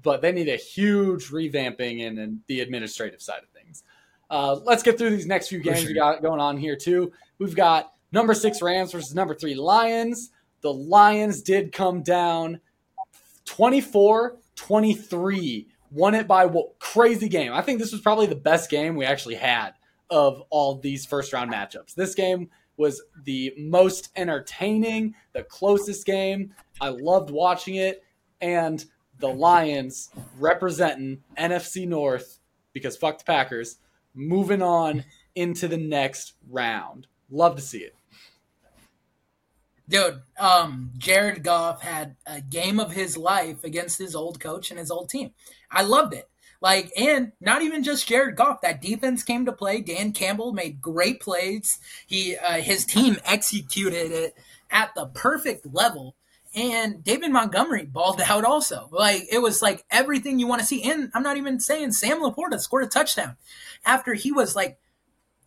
[0.04, 3.84] but they need a huge revamping in, in the administrative side of things.
[4.30, 5.90] Uh, let's get through these next few games sure.
[5.90, 7.12] we got going on here too.
[7.38, 10.32] We've got Number six Rams versus number three Lions.
[10.62, 12.62] The Lions did come down
[13.46, 15.68] 24 23.
[15.92, 17.52] Won it by what crazy game.
[17.52, 19.72] I think this was probably the best game we actually had
[20.10, 21.96] of all these first round matchups.
[21.96, 26.54] This game was the most entertaining, the closest game.
[26.80, 28.04] I loved watching it.
[28.40, 28.84] And
[29.20, 30.10] the Lions
[30.40, 32.40] representing NFC North
[32.74, 33.78] because fuck the Packers,
[34.14, 35.06] moving on
[35.36, 37.08] into the next round.
[37.30, 37.96] Love to see it.
[39.92, 44.80] Dude, um, Jared Goff had a game of his life against his old coach and
[44.80, 45.32] his old team.
[45.70, 46.30] I loved it.
[46.62, 48.62] Like, and not even just Jared Goff.
[48.62, 49.82] That defense came to play.
[49.82, 51.78] Dan Campbell made great plays.
[52.08, 54.38] He, uh, his team executed it
[54.70, 56.16] at the perfect level.
[56.56, 58.88] And David Montgomery balled out also.
[58.94, 60.90] Like, it was like everything you want to see.
[60.90, 63.36] And I'm not even saying Sam LaPorta scored a touchdown
[63.86, 64.78] after he was like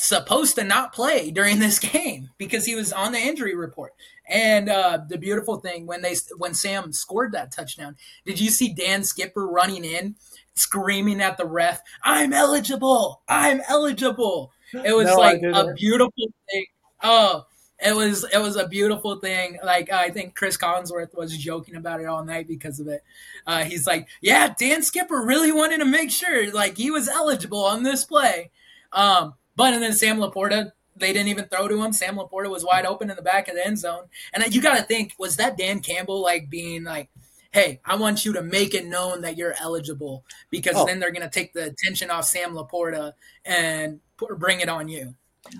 [0.04, 3.94] supposed to not play during this game because he was on the injury report.
[4.28, 8.72] And uh, the beautiful thing when they when Sam scored that touchdown, did you see
[8.72, 10.16] Dan Skipper running in,
[10.54, 13.22] screaming at the ref, "I'm eligible!
[13.28, 16.66] I'm eligible!" It was no, like a beautiful thing.
[17.02, 17.46] Oh,
[17.78, 19.58] it was it was a beautiful thing.
[19.62, 23.02] Like I think Chris Collinsworth was joking about it all night because of it.
[23.46, 27.62] Uh, he's like, "Yeah, Dan Skipper really wanted to make sure like he was eligible
[27.62, 28.50] on this play."
[28.90, 31.92] Um, but and then Sam LaPorta they didn't even throw to him.
[31.92, 34.04] Sam LaPorta was wide open in the back of the end zone.
[34.32, 37.10] And you got to think, was that Dan Campbell like being like,
[37.50, 40.86] hey, I want you to make it known that you're eligible because oh.
[40.86, 43.12] then they're going to take the attention off Sam LaPorta
[43.44, 44.00] and
[44.36, 45.14] bring it on you?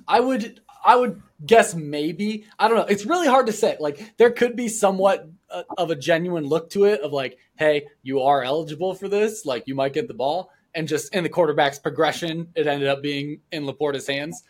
[0.08, 2.46] I would I would guess maybe.
[2.58, 2.84] I don't know.
[2.84, 3.76] It's really hard to say.
[3.80, 7.86] Like there could be somewhat uh, of a genuine look to it of like, hey,
[8.02, 9.46] you are eligible for this.
[9.46, 10.50] Like you might get the ball.
[10.74, 14.42] And just in the quarterback's progression, it ended up being in LaPorta's hands.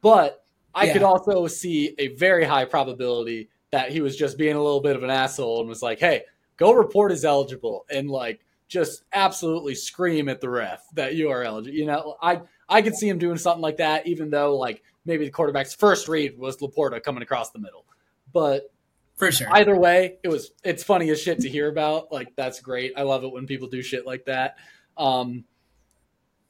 [0.00, 0.44] But
[0.74, 0.92] I yeah.
[0.94, 4.96] could also see a very high probability that he was just being a little bit
[4.96, 6.22] of an asshole and was like, "Hey,
[6.56, 11.42] go report is eligible," and like just absolutely scream at the ref that you are
[11.42, 11.76] eligible.
[11.76, 15.24] You know, I I could see him doing something like that, even though like maybe
[15.24, 17.84] the quarterback's first read was LaPorta coming across the middle.
[18.32, 18.70] But
[19.16, 22.12] for sure, either way, it was it's funny as shit to hear about.
[22.12, 22.92] Like that's great.
[22.96, 24.56] I love it when people do shit like that.
[24.96, 25.44] Um,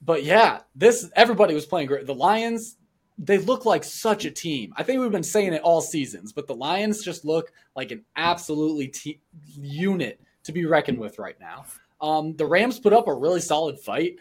[0.02, 2.06] but yeah, this everybody was playing great.
[2.06, 2.76] The Lions,
[3.18, 4.72] they look like such a team.
[4.76, 8.04] I think we've been saying it all seasons, but the Lions just look like an
[8.16, 9.20] absolutely te-
[9.56, 11.66] unit to be reckoned with right now.
[12.00, 14.16] Um, the Rams put up a really solid fight,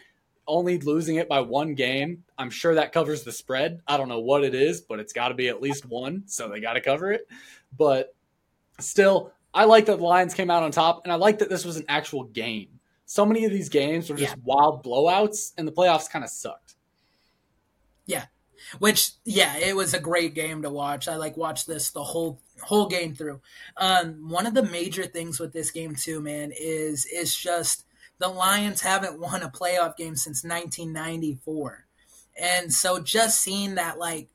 [0.46, 2.24] only losing it by one game.
[2.36, 3.80] I'm sure that covers the spread.
[3.86, 6.48] I don't know what it is, but it's got to be at least one, so
[6.48, 7.28] they got to cover it.
[7.76, 8.14] But
[8.80, 11.64] still, I like that the Lions came out on top, and I like that this
[11.64, 12.77] was an actual game.
[13.08, 14.42] So many of these games were just yeah.
[14.44, 16.74] wild blowouts, and the playoffs kind of sucked.
[18.04, 18.26] Yeah,
[18.78, 21.08] Which yeah, it was a great game to watch.
[21.08, 23.40] I like watched this the whole whole game through.
[23.78, 27.86] Um, one of the major things with this game too, man, is is just
[28.18, 31.86] the Lions haven't won a playoff game since 1994.
[32.38, 34.28] And so just seeing that like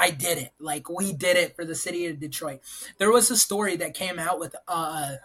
[0.00, 0.52] I did it.
[0.58, 2.60] Like we did it for the city of Detroit.
[2.96, 5.16] There was a story that came out with uh,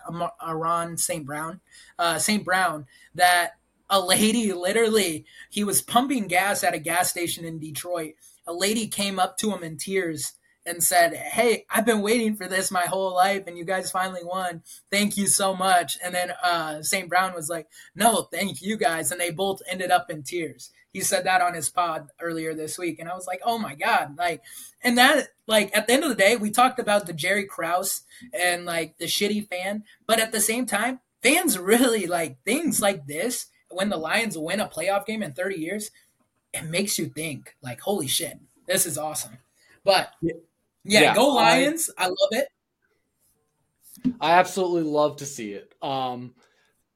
[0.41, 1.26] Amon St.
[1.26, 1.61] Brown,
[1.97, 2.43] uh, St.
[2.43, 3.51] Brown, that
[3.89, 8.15] a lady literally he was pumping gas at a gas station in Detroit.
[8.45, 10.34] A lady came up to him in tears
[10.65, 14.23] and said, "Hey, I've been waiting for this my whole life, and you guys finally
[14.26, 14.61] won.
[14.91, 17.07] Thank you so much." And then uh, St.
[17.07, 21.02] Brown was like, "No, thank you guys," and they both ended up in tears he
[21.02, 24.18] said that on his pod earlier this week and i was like oh my god
[24.18, 24.41] like
[24.82, 28.04] and that like at the end of the day we talked about the jerry krause
[28.34, 33.08] and like the shitty fan but at the same time fans really like things like
[33.08, 35.91] this when the lions win a playoff game in 30 years
[36.54, 39.38] it makes you think like holy shit this is awesome.
[39.84, 40.34] But yeah,
[40.84, 41.89] yeah go lions.
[41.98, 42.48] I, I love it.
[44.20, 45.74] I absolutely love to see it.
[45.82, 46.34] Um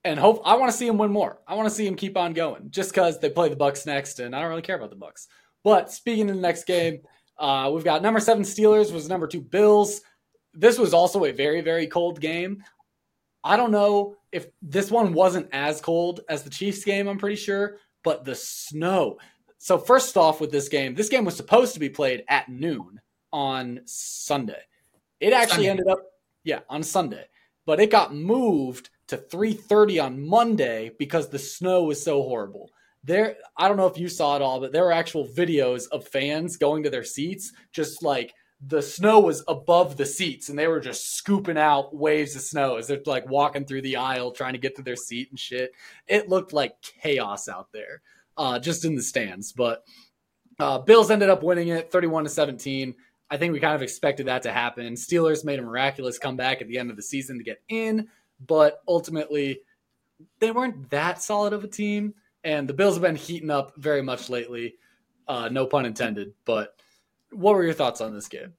[0.04, 1.40] and hope I want to see him win more.
[1.48, 4.20] I want to see him keep on going, just because they play the Bucks next,
[4.20, 5.28] and I don't really care about the Bucks.
[5.64, 7.02] But speaking of the next game,
[7.38, 10.02] uh, we've got number seven Steelers was number two Bills.
[10.54, 12.64] This was also a very very cold game.
[13.44, 17.08] I don't know if this one wasn't as cold as the Chiefs game.
[17.08, 19.18] I'm pretty sure, but the snow.
[19.58, 23.00] So first off, with this game, this game was supposed to be played at noon
[23.32, 24.62] on Sunday.
[25.20, 25.70] It actually Sunday.
[25.70, 26.00] ended up,
[26.44, 27.26] yeah, on Sunday,
[27.66, 32.72] but it got moved to 3:30 on Monday because the snow was so horrible.
[33.04, 36.08] There I don't know if you saw it all, but there were actual videos of
[36.08, 40.68] fans going to their seats just like the snow was above the seats and they
[40.68, 44.54] were just scooping out waves of snow as they're like walking through the aisle trying
[44.54, 45.72] to get to their seat and shit.
[46.08, 48.02] It looked like chaos out there,
[48.38, 49.54] uh, just in the stands.
[49.54, 49.84] But
[50.60, 52.96] uh, Bills ended up winning it 31 to 17.
[53.32, 54.94] I think we kind of expected that to happen.
[54.96, 58.10] Steelers made a miraculous comeback at the end of the season to get in
[58.46, 59.62] but ultimately
[60.40, 62.14] they weren't that solid of a team.
[62.44, 64.76] And the Bills have been heating up very much lately.
[65.28, 66.34] Uh, no pun intended.
[66.46, 66.74] But
[67.32, 68.54] what were your thoughts on this game?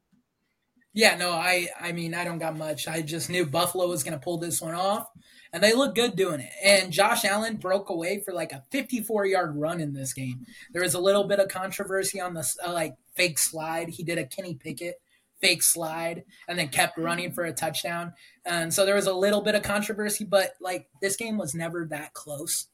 [0.92, 2.88] Yeah, no, I I mean I don't got much.
[2.88, 5.06] I just knew Buffalo was going to pull this one off,
[5.52, 6.50] and they look good doing it.
[6.64, 10.44] And Josh Allen broke away for like a 54 yard run in this game.
[10.72, 13.88] There was a little bit of controversy on the uh, like fake slide.
[13.88, 15.00] He did a Kenny Pickett
[15.40, 18.12] fake slide and then kept running for a touchdown.
[18.44, 21.86] And so there was a little bit of controversy, but like this game was never
[21.86, 22.66] that close.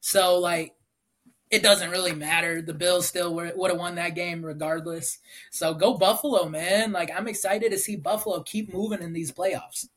[0.00, 0.74] So like
[1.50, 2.62] it doesn't really matter.
[2.62, 5.18] The Bills still would have won that game regardless.
[5.50, 6.92] So go Buffalo, man.
[6.92, 9.88] Like I'm excited to see Buffalo keep moving in these playoffs.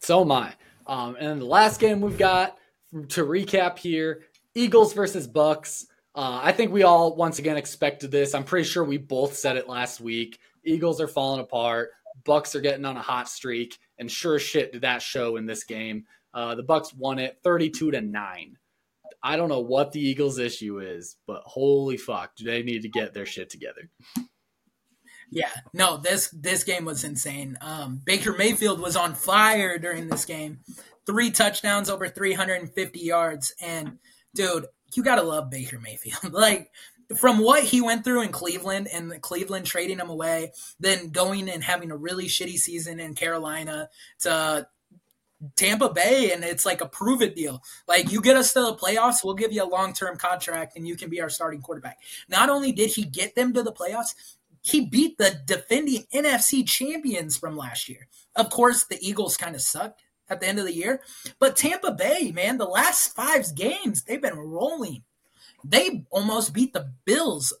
[0.00, 0.54] So am I.
[0.86, 2.58] Um, and the last game we've got
[2.92, 4.22] to recap here:
[4.54, 5.86] Eagles versus Bucks.
[6.16, 8.34] Uh, I think we all once again expected this.
[8.34, 10.38] I'm pretty sure we both said it last week.
[10.64, 11.90] Eagles are falling apart.
[12.24, 15.64] Bucks are getting on a hot streak, and sure shit did that show in this
[15.64, 16.04] game.
[16.32, 18.56] Uh, the Bucks won it 32 to nine.
[19.22, 22.88] I don't know what the Eagles' issue is, but holy fuck, do they need to
[22.88, 23.88] get their shit together?
[25.30, 27.56] Yeah, no, this this game was insane.
[27.60, 30.60] Um, Baker Mayfield was on fire during this game.
[31.06, 33.98] Three touchdowns, over 350 yards, and
[34.34, 36.32] dude, you gotta love Baker Mayfield.
[36.32, 36.70] like
[37.16, 41.62] from what he went through in Cleveland and Cleveland trading him away, then going and
[41.62, 43.88] having a really shitty season in Carolina
[44.20, 44.66] to
[45.56, 47.62] Tampa Bay, and it's like a prove it deal.
[47.86, 50.86] Like you get us to the playoffs, we'll give you a long term contract, and
[50.86, 51.98] you can be our starting quarterback.
[52.28, 54.14] Not only did he get them to the playoffs,
[54.62, 58.08] he beat the defending NFC champions from last year.
[58.34, 61.02] Of course, the Eagles kind of sucked at the end of the year,
[61.38, 65.02] but Tampa Bay, man, the last five games they've been rolling
[65.64, 67.52] they almost beat the Bills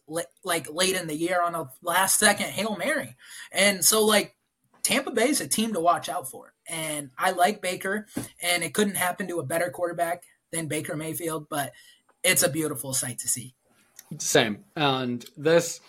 [0.44, 3.16] like late in the year on a last second Hail Mary.
[3.50, 4.36] And so like
[4.82, 6.52] Tampa Bay is a team to watch out for.
[6.68, 8.06] And I like Baker
[8.42, 11.72] and it couldn't happen to a better quarterback than Baker Mayfield, but
[12.22, 13.54] it's a beautiful sight to see.
[14.18, 14.64] Same.
[14.76, 15.80] And this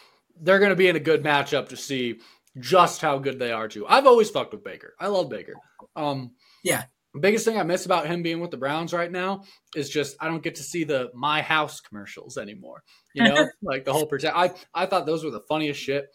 [0.42, 2.20] they're going to be in a good matchup to see
[2.60, 3.86] just how good they are too.
[3.88, 4.94] I've always fucked with Baker.
[5.00, 5.56] I love Baker.
[5.98, 6.32] Um
[6.64, 6.86] yeah
[7.20, 9.44] biggest thing I miss about him being with the Browns right now
[9.76, 12.84] is just I don't get to see the my house commercials anymore.
[13.14, 14.36] You know, like the whole protect.
[14.36, 16.14] I I thought those were the funniest shit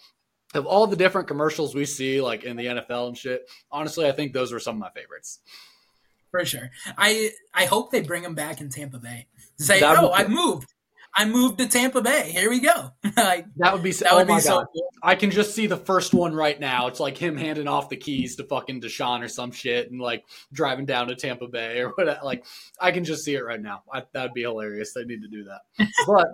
[0.54, 3.48] of all the different commercials we see, like in the NFL and shit.
[3.70, 5.40] Honestly, I think those were some of my favorites.
[6.30, 6.70] For sure.
[6.96, 9.26] I I hope they bring him back in Tampa Bay.
[9.58, 10.72] Say, oh, I moved.
[11.14, 12.30] I moved to Tampa Bay.
[12.30, 12.92] Here we go.
[13.16, 14.90] like that would be that oh would be so cool.
[15.02, 16.86] I can just see the first one right now.
[16.86, 20.24] It's like him handing off the keys to fucking Deshaun or some shit, and like
[20.52, 22.20] driving down to Tampa Bay or whatever.
[22.24, 22.44] Like
[22.80, 23.82] I can just see it right now.
[23.92, 24.92] I, that would be hilarious.
[24.94, 25.88] They need to do that.
[26.06, 26.26] but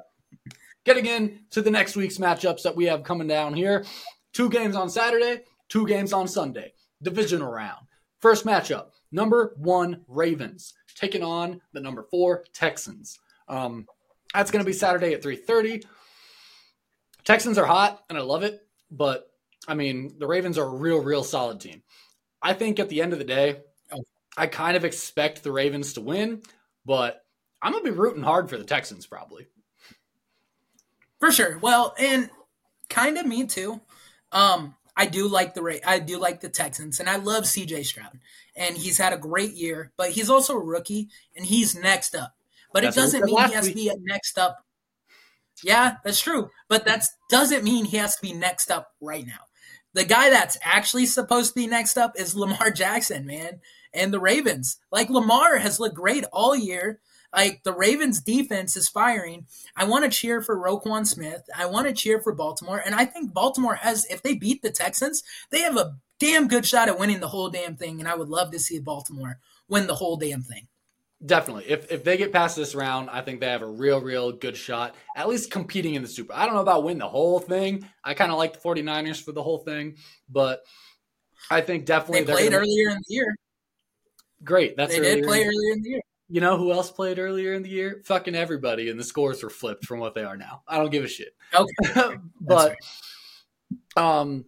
[0.84, 3.84] getting into the next week's matchups that we have coming down here.
[4.32, 6.74] Two games on Saturday, two games on Sunday.
[7.02, 7.86] Divisional round.
[8.20, 13.18] First matchup, number one Ravens taking on the number four Texans.
[13.48, 13.86] Um,
[14.36, 15.84] that's going to be Saturday at 3:30.
[17.24, 18.60] Texans are hot, and I love it,
[18.90, 19.30] but
[19.66, 21.82] I mean the Ravens are a real, real solid team.
[22.40, 23.62] I think at the end of the day.
[24.36, 26.42] I kind of expect the Ravens to win,
[26.84, 27.24] but
[27.62, 29.46] I'm gonna be rooting hard for the Texans probably.
[31.20, 31.58] For sure.
[31.58, 32.28] Well, and
[32.90, 33.80] kind of me too.
[34.32, 37.84] Um, I do like the I do like the Texans, and I love C.J.
[37.84, 38.20] Stroud,
[38.54, 39.92] and he's had a great year.
[39.96, 42.34] But he's also a rookie, and he's next up.
[42.76, 43.72] But that's it doesn't mean he has week.
[43.72, 44.58] to be next up.
[45.62, 46.50] Yeah, that's true.
[46.68, 49.46] But that doesn't mean he has to be next up right now.
[49.94, 53.60] The guy that's actually supposed to be next up is Lamar Jackson, man,
[53.94, 54.76] and the Ravens.
[54.92, 57.00] Like Lamar has looked great all year.
[57.34, 59.46] Like the Ravens defense is firing.
[59.74, 61.48] I want to cheer for Roquan Smith.
[61.56, 62.82] I want to cheer for Baltimore.
[62.84, 66.66] And I think Baltimore has, if they beat the Texans, they have a damn good
[66.66, 67.98] shot at winning the whole damn thing.
[67.98, 70.68] And I would love to see Baltimore win the whole damn thing.
[71.24, 71.64] Definitely.
[71.68, 74.56] If if they get past this round, I think they have a real, real good
[74.56, 76.34] shot, at least competing in the Super.
[76.34, 77.88] I don't know about win the whole thing.
[78.04, 79.96] I kind of like the 49ers for the whole thing,
[80.28, 80.60] but
[81.50, 82.62] I think definitely they played gonna...
[82.62, 83.34] earlier in the year.
[84.44, 84.76] Great.
[84.76, 86.00] That's they did play earlier in the year.
[86.28, 88.02] You know who else played earlier in the year?
[88.04, 90.64] Fucking everybody, and the scores were flipped from what they are now.
[90.68, 91.34] I don't give a shit.
[91.54, 92.76] Okay, but
[93.96, 94.44] um,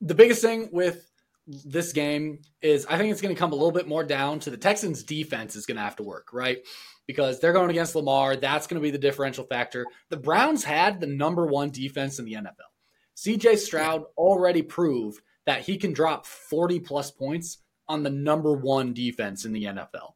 [0.00, 1.10] the biggest thing with
[1.46, 4.50] this game is I think it's going to come a little bit more down to
[4.50, 6.58] the Texans' defense is going to have to work right
[7.06, 8.36] because they're going against Lamar.
[8.36, 9.86] That's going to be the differential factor.
[10.08, 12.70] The Browns had the number one defense in the NFL.
[13.14, 13.56] C.J.
[13.56, 19.44] Stroud already proved that he can drop 40 plus points on the number one defense
[19.44, 20.14] in the NFL.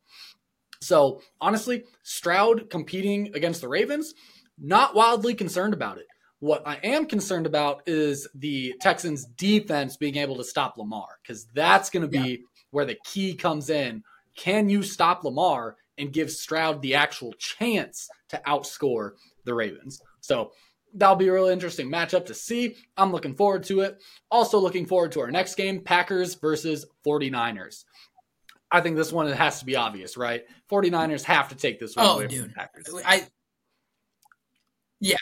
[0.80, 4.14] So honestly, Stroud competing against the Ravens,
[4.58, 6.06] not wildly concerned about it.
[6.40, 11.46] What I am concerned about is the Texans defense being able to stop Lamar because
[11.54, 12.36] that's going to be yeah.
[12.70, 14.02] where the key comes in.
[14.36, 19.12] Can you stop Lamar and give Stroud the actual chance to outscore
[19.44, 20.02] the Ravens?
[20.20, 20.52] So
[20.92, 22.76] that'll be a really interesting matchup to see.
[22.98, 24.02] I'm looking forward to it.
[24.30, 27.84] Also, looking forward to our next game Packers versus 49ers.
[28.70, 30.44] I think this one has to be obvious, right?
[30.70, 32.40] 49ers have to take this one oh, away dude.
[32.40, 33.02] from the Packers.
[33.06, 33.26] I
[35.00, 35.16] Yeah.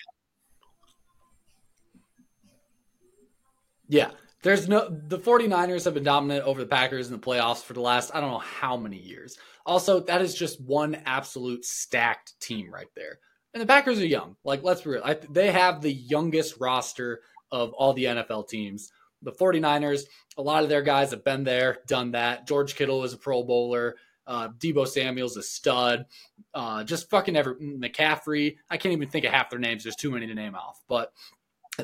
[3.89, 4.11] Yeah.
[4.43, 7.81] There's no the 49ers have been dominant over the Packers in the playoffs for the
[7.81, 9.39] last I don't know how many years.
[9.65, 13.21] Also, that is just one absolute stacked team right there.
[13.55, 14.37] And the Packers are young.
[14.45, 15.03] Like let's be real.
[15.03, 17.21] I, they have the youngest roster
[17.51, 18.91] of all the NFL teams
[19.25, 20.03] the 49ers,
[20.37, 22.47] a lot of their guys have been there, done that.
[22.47, 23.97] George Kittle is a Pro Bowler.
[24.27, 26.07] Uh, Deebo Samuel's a stud.
[26.53, 28.57] Uh, just fucking every McCaffrey.
[28.71, 29.83] I can't even think of half their names.
[29.83, 30.81] There's too many to name off.
[30.89, 31.13] But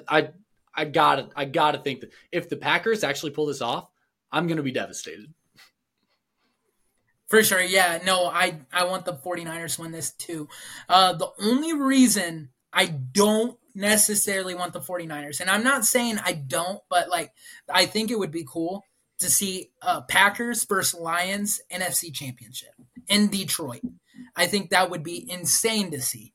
[0.08, 0.30] I
[0.74, 3.90] I gotta I gotta think that if the Packers actually pull this off,
[4.30, 5.32] I'm gonna be devastated.
[7.28, 8.00] For sure, yeah.
[8.04, 10.48] No, I I want the 49ers to win this too.
[10.88, 15.40] Uh, the only reason I don't necessarily want the 49ers.
[15.40, 17.32] And I'm not saying I don't, but like
[17.72, 18.84] I think it would be cool
[19.20, 22.72] to see uh, Packers versus Lions NFC Championship
[23.08, 23.82] in Detroit.
[24.34, 26.32] I think that would be insane to see.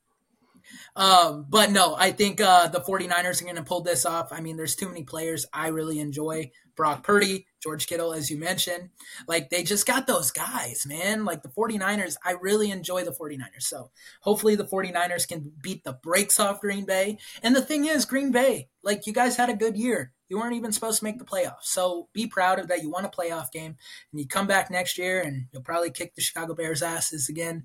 [0.96, 4.32] Um, but no, I think uh, the 49ers are going to pull this off.
[4.32, 6.50] I mean, there's too many players I really enjoy.
[6.74, 8.90] Brock Purdy, George Kittle, as you mentioned.
[9.26, 11.24] Like, they just got those guys, man.
[11.24, 13.62] Like, the 49ers, I really enjoy the 49ers.
[13.62, 13.90] So,
[14.20, 17.18] hopefully, the 49ers can beat the brakes off Green Bay.
[17.42, 20.12] And the thing is, Green Bay, like, you guys had a good year.
[20.28, 21.64] You weren't even supposed to make the playoffs.
[21.64, 22.82] So, be proud of that.
[22.82, 23.76] You won a playoff game.
[24.12, 27.64] And you come back next year, and you'll probably kick the Chicago Bears' asses again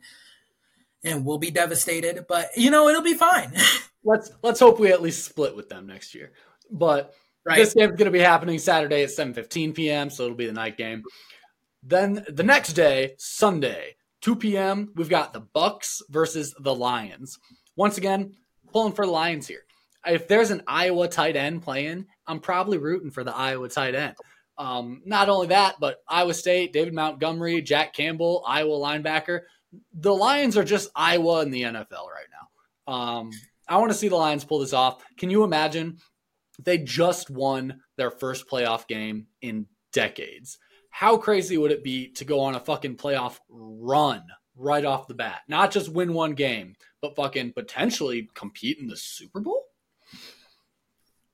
[1.03, 2.25] and we'll be devastated.
[2.27, 3.53] But you know, it'll be fine.
[4.03, 6.31] let's let's hope we at least split with them next year.
[6.69, 7.13] But
[7.45, 7.57] right.
[7.57, 10.77] this game's going to be happening Saturday at 7:15 p.m., so it'll be the night
[10.77, 11.03] game.
[11.83, 17.39] Then the next day, Sunday, 2 p.m., we've got the Bucks versus the Lions.
[17.75, 18.35] Once again,
[18.71, 19.63] pulling for the Lions here.
[20.05, 24.15] If there's an Iowa tight end playing, I'm probably rooting for the Iowa tight end.
[24.57, 29.41] Um, not only that, but Iowa State, David Montgomery, Jack Campbell, Iowa linebacker
[29.93, 32.93] the Lions are just Iowa in the NFL right now.
[32.93, 33.31] Um,
[33.67, 35.03] I want to see the Lions pull this off.
[35.17, 35.97] Can you imagine?
[36.59, 40.57] They just won their first playoff game in decades.
[40.89, 44.23] How crazy would it be to go on a fucking playoff run
[44.55, 45.41] right off the bat?
[45.47, 49.63] Not just win one game, but fucking potentially compete in the Super Bowl?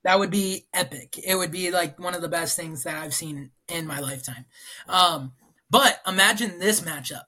[0.04, 1.20] That would be epic.
[1.26, 4.46] It would be like one of the best things that I've seen in my lifetime.
[4.88, 5.34] Um,
[5.70, 7.24] but imagine this matchup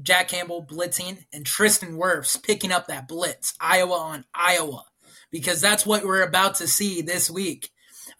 [0.00, 3.54] Jack Campbell blitzing and Tristan Wirfs picking up that blitz.
[3.60, 4.84] Iowa on Iowa.
[5.32, 7.70] because that's what we're about to see this week.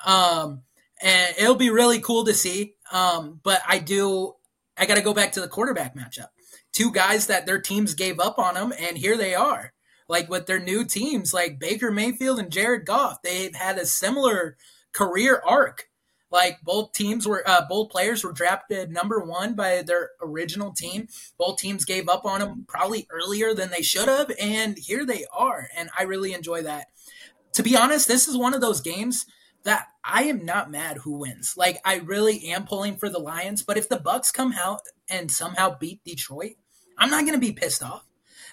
[0.05, 0.63] Um,
[1.01, 2.75] and it'll be really cool to see.
[2.91, 4.35] Um, but I do,
[4.77, 6.29] I got to go back to the quarterback matchup.
[6.73, 9.73] Two guys that their teams gave up on them, and here they are.
[10.09, 14.57] Like with their new teams, like Baker Mayfield and Jared Goff, they've had a similar
[14.93, 15.89] career arc.
[16.33, 21.09] Like both teams were, uh, both players were drafted number one by their original team.
[21.39, 25.27] Both teams gave up on them probably earlier than they should have, and here they
[25.31, 25.69] are.
[25.77, 26.87] And I really enjoy that.
[27.53, 29.27] To be honest, this is one of those games
[29.65, 31.55] that I am not mad who wins.
[31.57, 34.81] Like I really am pulling for the Lions, but if the Bucks come out
[35.11, 36.55] and somehow beat Detroit,
[36.99, 38.07] I'm not going to be pissed off.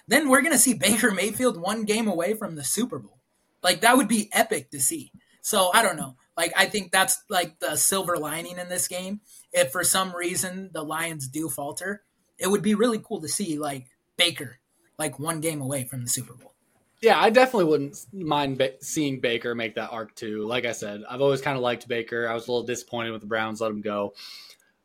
[0.06, 3.18] Then we're going to see Baker Mayfield one game away from the Super Bowl.
[3.62, 5.12] Like that would be epic to see.
[5.40, 6.16] So I don't know.
[6.40, 9.20] Like I think that's like the silver lining in this game.
[9.52, 12.02] If for some reason the Lions do falter,
[12.38, 14.58] it would be really cool to see like Baker
[14.98, 16.54] like one game away from the Super Bowl.
[17.02, 20.46] Yeah, I definitely wouldn't mind ba- seeing Baker make that arc too.
[20.46, 22.26] Like I said, I've always kind of liked Baker.
[22.26, 24.14] I was a little disappointed with the Browns let him go.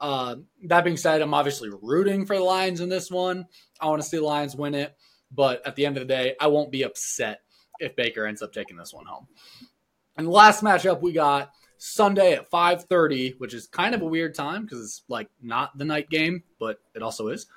[0.02, 0.36] Uh,
[0.66, 3.46] that being said, I'm obviously rooting for the Lions in this one.
[3.80, 4.94] I want to see the Lions win it,
[5.32, 7.40] but at the end of the day, I won't be upset
[7.80, 9.28] if Baker ends up taking this one home.
[10.18, 14.34] And the last matchup we got Sunday at 5:30, which is kind of a weird
[14.34, 17.48] time because it's like not the night game, but it also is.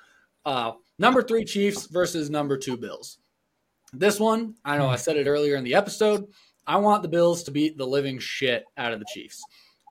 [0.45, 3.17] Uh, number three Chiefs versus number two Bills.
[3.93, 6.27] This one, I know I said it earlier in the episode.
[6.67, 9.43] I want the Bills to beat the living shit out of the Chiefs.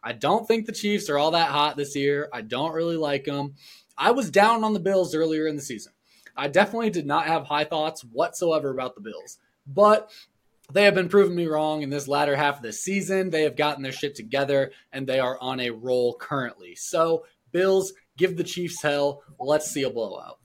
[0.04, 2.28] I don't think the Chiefs are all that hot this year.
[2.32, 3.54] I don't really like them.
[3.96, 5.92] I was down on the Bills earlier in the season.
[6.36, 9.38] I definitely did not have high thoughts whatsoever about the Bills.
[9.66, 10.10] But
[10.72, 13.30] they have been proving me wrong in this latter half of the season.
[13.30, 16.74] They have gotten their shit together and they are on a roll currently.
[16.74, 19.22] So, Bills, give the Chiefs hell.
[19.38, 20.38] Let's see a blowout.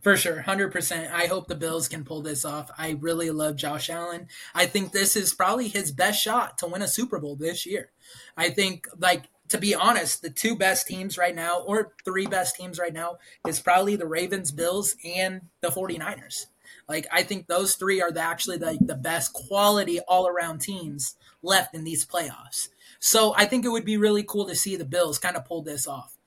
[0.00, 1.12] For sure, 100%.
[1.12, 2.70] I hope the Bills can pull this off.
[2.76, 4.28] I really love Josh Allen.
[4.54, 7.90] I think this is probably his best shot to win a Super Bowl this year.
[8.36, 12.56] I think, like, to be honest, the two best teams right now, or three best
[12.56, 16.46] teams right now, is probably the Ravens, Bills, and the 49ers.
[16.92, 21.16] Like, I think those three are the, actually the, the best quality all around teams
[21.42, 22.68] left in these playoffs.
[23.00, 25.62] So I think it would be really cool to see the Bills kind of pull
[25.62, 26.18] this off.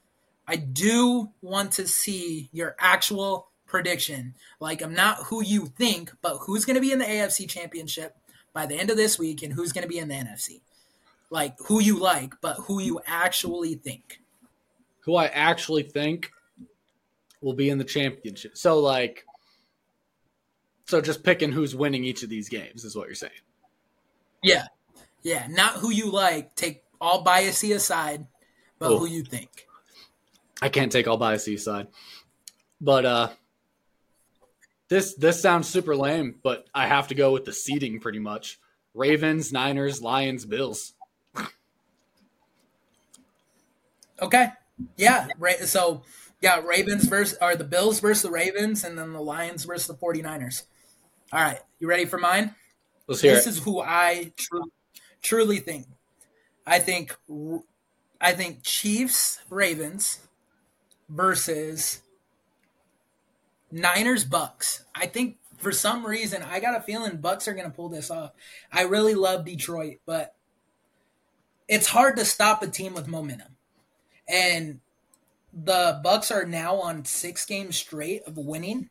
[0.48, 4.34] I do want to see your actual prediction.
[4.60, 8.18] Like, I'm not who you think, but who's going to be in the AFC Championship
[8.52, 10.62] by the end of this week and who's going to be in the NFC.
[11.30, 14.20] Like, who you like, but who you actually think.
[15.02, 16.32] Who I actually think
[17.40, 18.58] will be in the championship.
[18.58, 19.26] So, like,
[20.86, 23.34] so just picking who's winning each of these games is what you're saying.
[24.44, 24.68] Yeah.
[25.24, 25.48] Yeah.
[25.50, 26.56] Not who you like.
[26.56, 28.28] Take all biasy aside,
[28.78, 29.00] but oh.
[29.00, 29.68] who you think.
[30.62, 31.88] I can't take all biasy aside.
[32.80, 33.30] But uh
[34.88, 38.60] this this sounds super lame, but I have to go with the seeding pretty much.
[38.94, 40.94] Ravens, Niners, Lions, Bills.
[44.22, 44.50] okay.
[44.96, 45.28] Yeah.
[45.40, 45.60] Right.
[45.62, 46.04] So
[46.42, 49.96] yeah, Ravens versus or the Bills versus the Ravens, and then the Lions versus the
[49.96, 50.64] 49ers.
[51.32, 51.60] All right.
[51.80, 52.56] You ready for mine?
[53.08, 53.52] Let's hear this it.
[53.52, 54.58] is who I tr-
[55.22, 55.88] truly think.
[56.66, 57.16] I think
[58.20, 60.20] I think Chiefs Ravens
[61.10, 62.02] versus
[63.72, 64.86] Niners Bucks.
[64.96, 68.10] I think for some reason I got a feeling Bucks are going to pull this
[68.10, 68.32] off.
[68.72, 70.36] I really love Detroit, but
[71.68, 73.56] it's hard to stop a team with momentum.
[74.28, 74.80] And
[75.54, 78.90] the Bucks are now on 6 games straight of winning.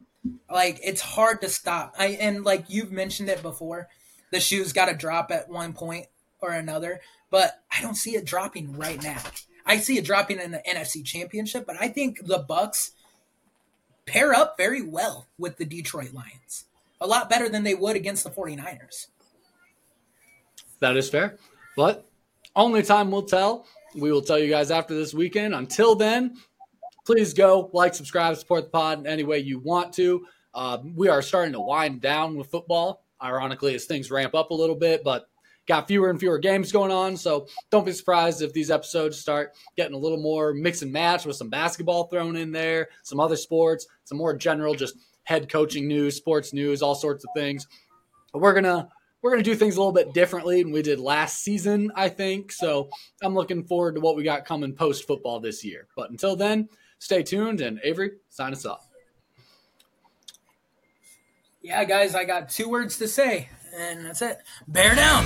[0.50, 1.94] Like it's hard to stop.
[1.98, 3.88] I and like you've mentioned it before,
[4.30, 6.06] the shoes got to drop at one point
[6.40, 7.00] or another,
[7.30, 9.22] but I don't see it dropping right now.
[9.66, 12.92] I see it dropping in the NFC Championship, but I think the Bucks
[14.06, 16.66] pair up very well with the Detroit Lions.
[17.00, 19.06] A lot better than they would against the 49ers.
[20.80, 21.38] That is fair.
[21.76, 22.06] But
[22.54, 23.66] only time will tell.
[23.94, 25.54] We will tell you guys after this weekend.
[25.54, 26.36] Until then,
[27.04, 30.26] please go like, subscribe, support the pod in any way you want to.
[30.54, 34.54] Uh, we are starting to wind down with football, ironically, as things ramp up a
[34.54, 35.28] little bit, but
[35.66, 37.16] got fewer and fewer games going on.
[37.16, 41.24] So don't be surprised if these episodes start getting a little more mix and match
[41.24, 45.88] with some basketball thrown in there, some other sports, some more general just head coaching
[45.88, 47.66] news, sports news, all sorts of things.
[48.32, 48.88] But we're gonna
[49.22, 52.52] we're gonna do things a little bit differently than we did last season, I think.
[52.52, 52.90] So
[53.22, 55.88] I'm looking forward to what we got coming post football this year.
[55.96, 56.68] But until then,
[56.98, 58.88] stay tuned and Avery, sign us off.
[61.62, 64.38] Yeah, guys, I got two words to say, and that's it.
[64.68, 65.24] Bear down.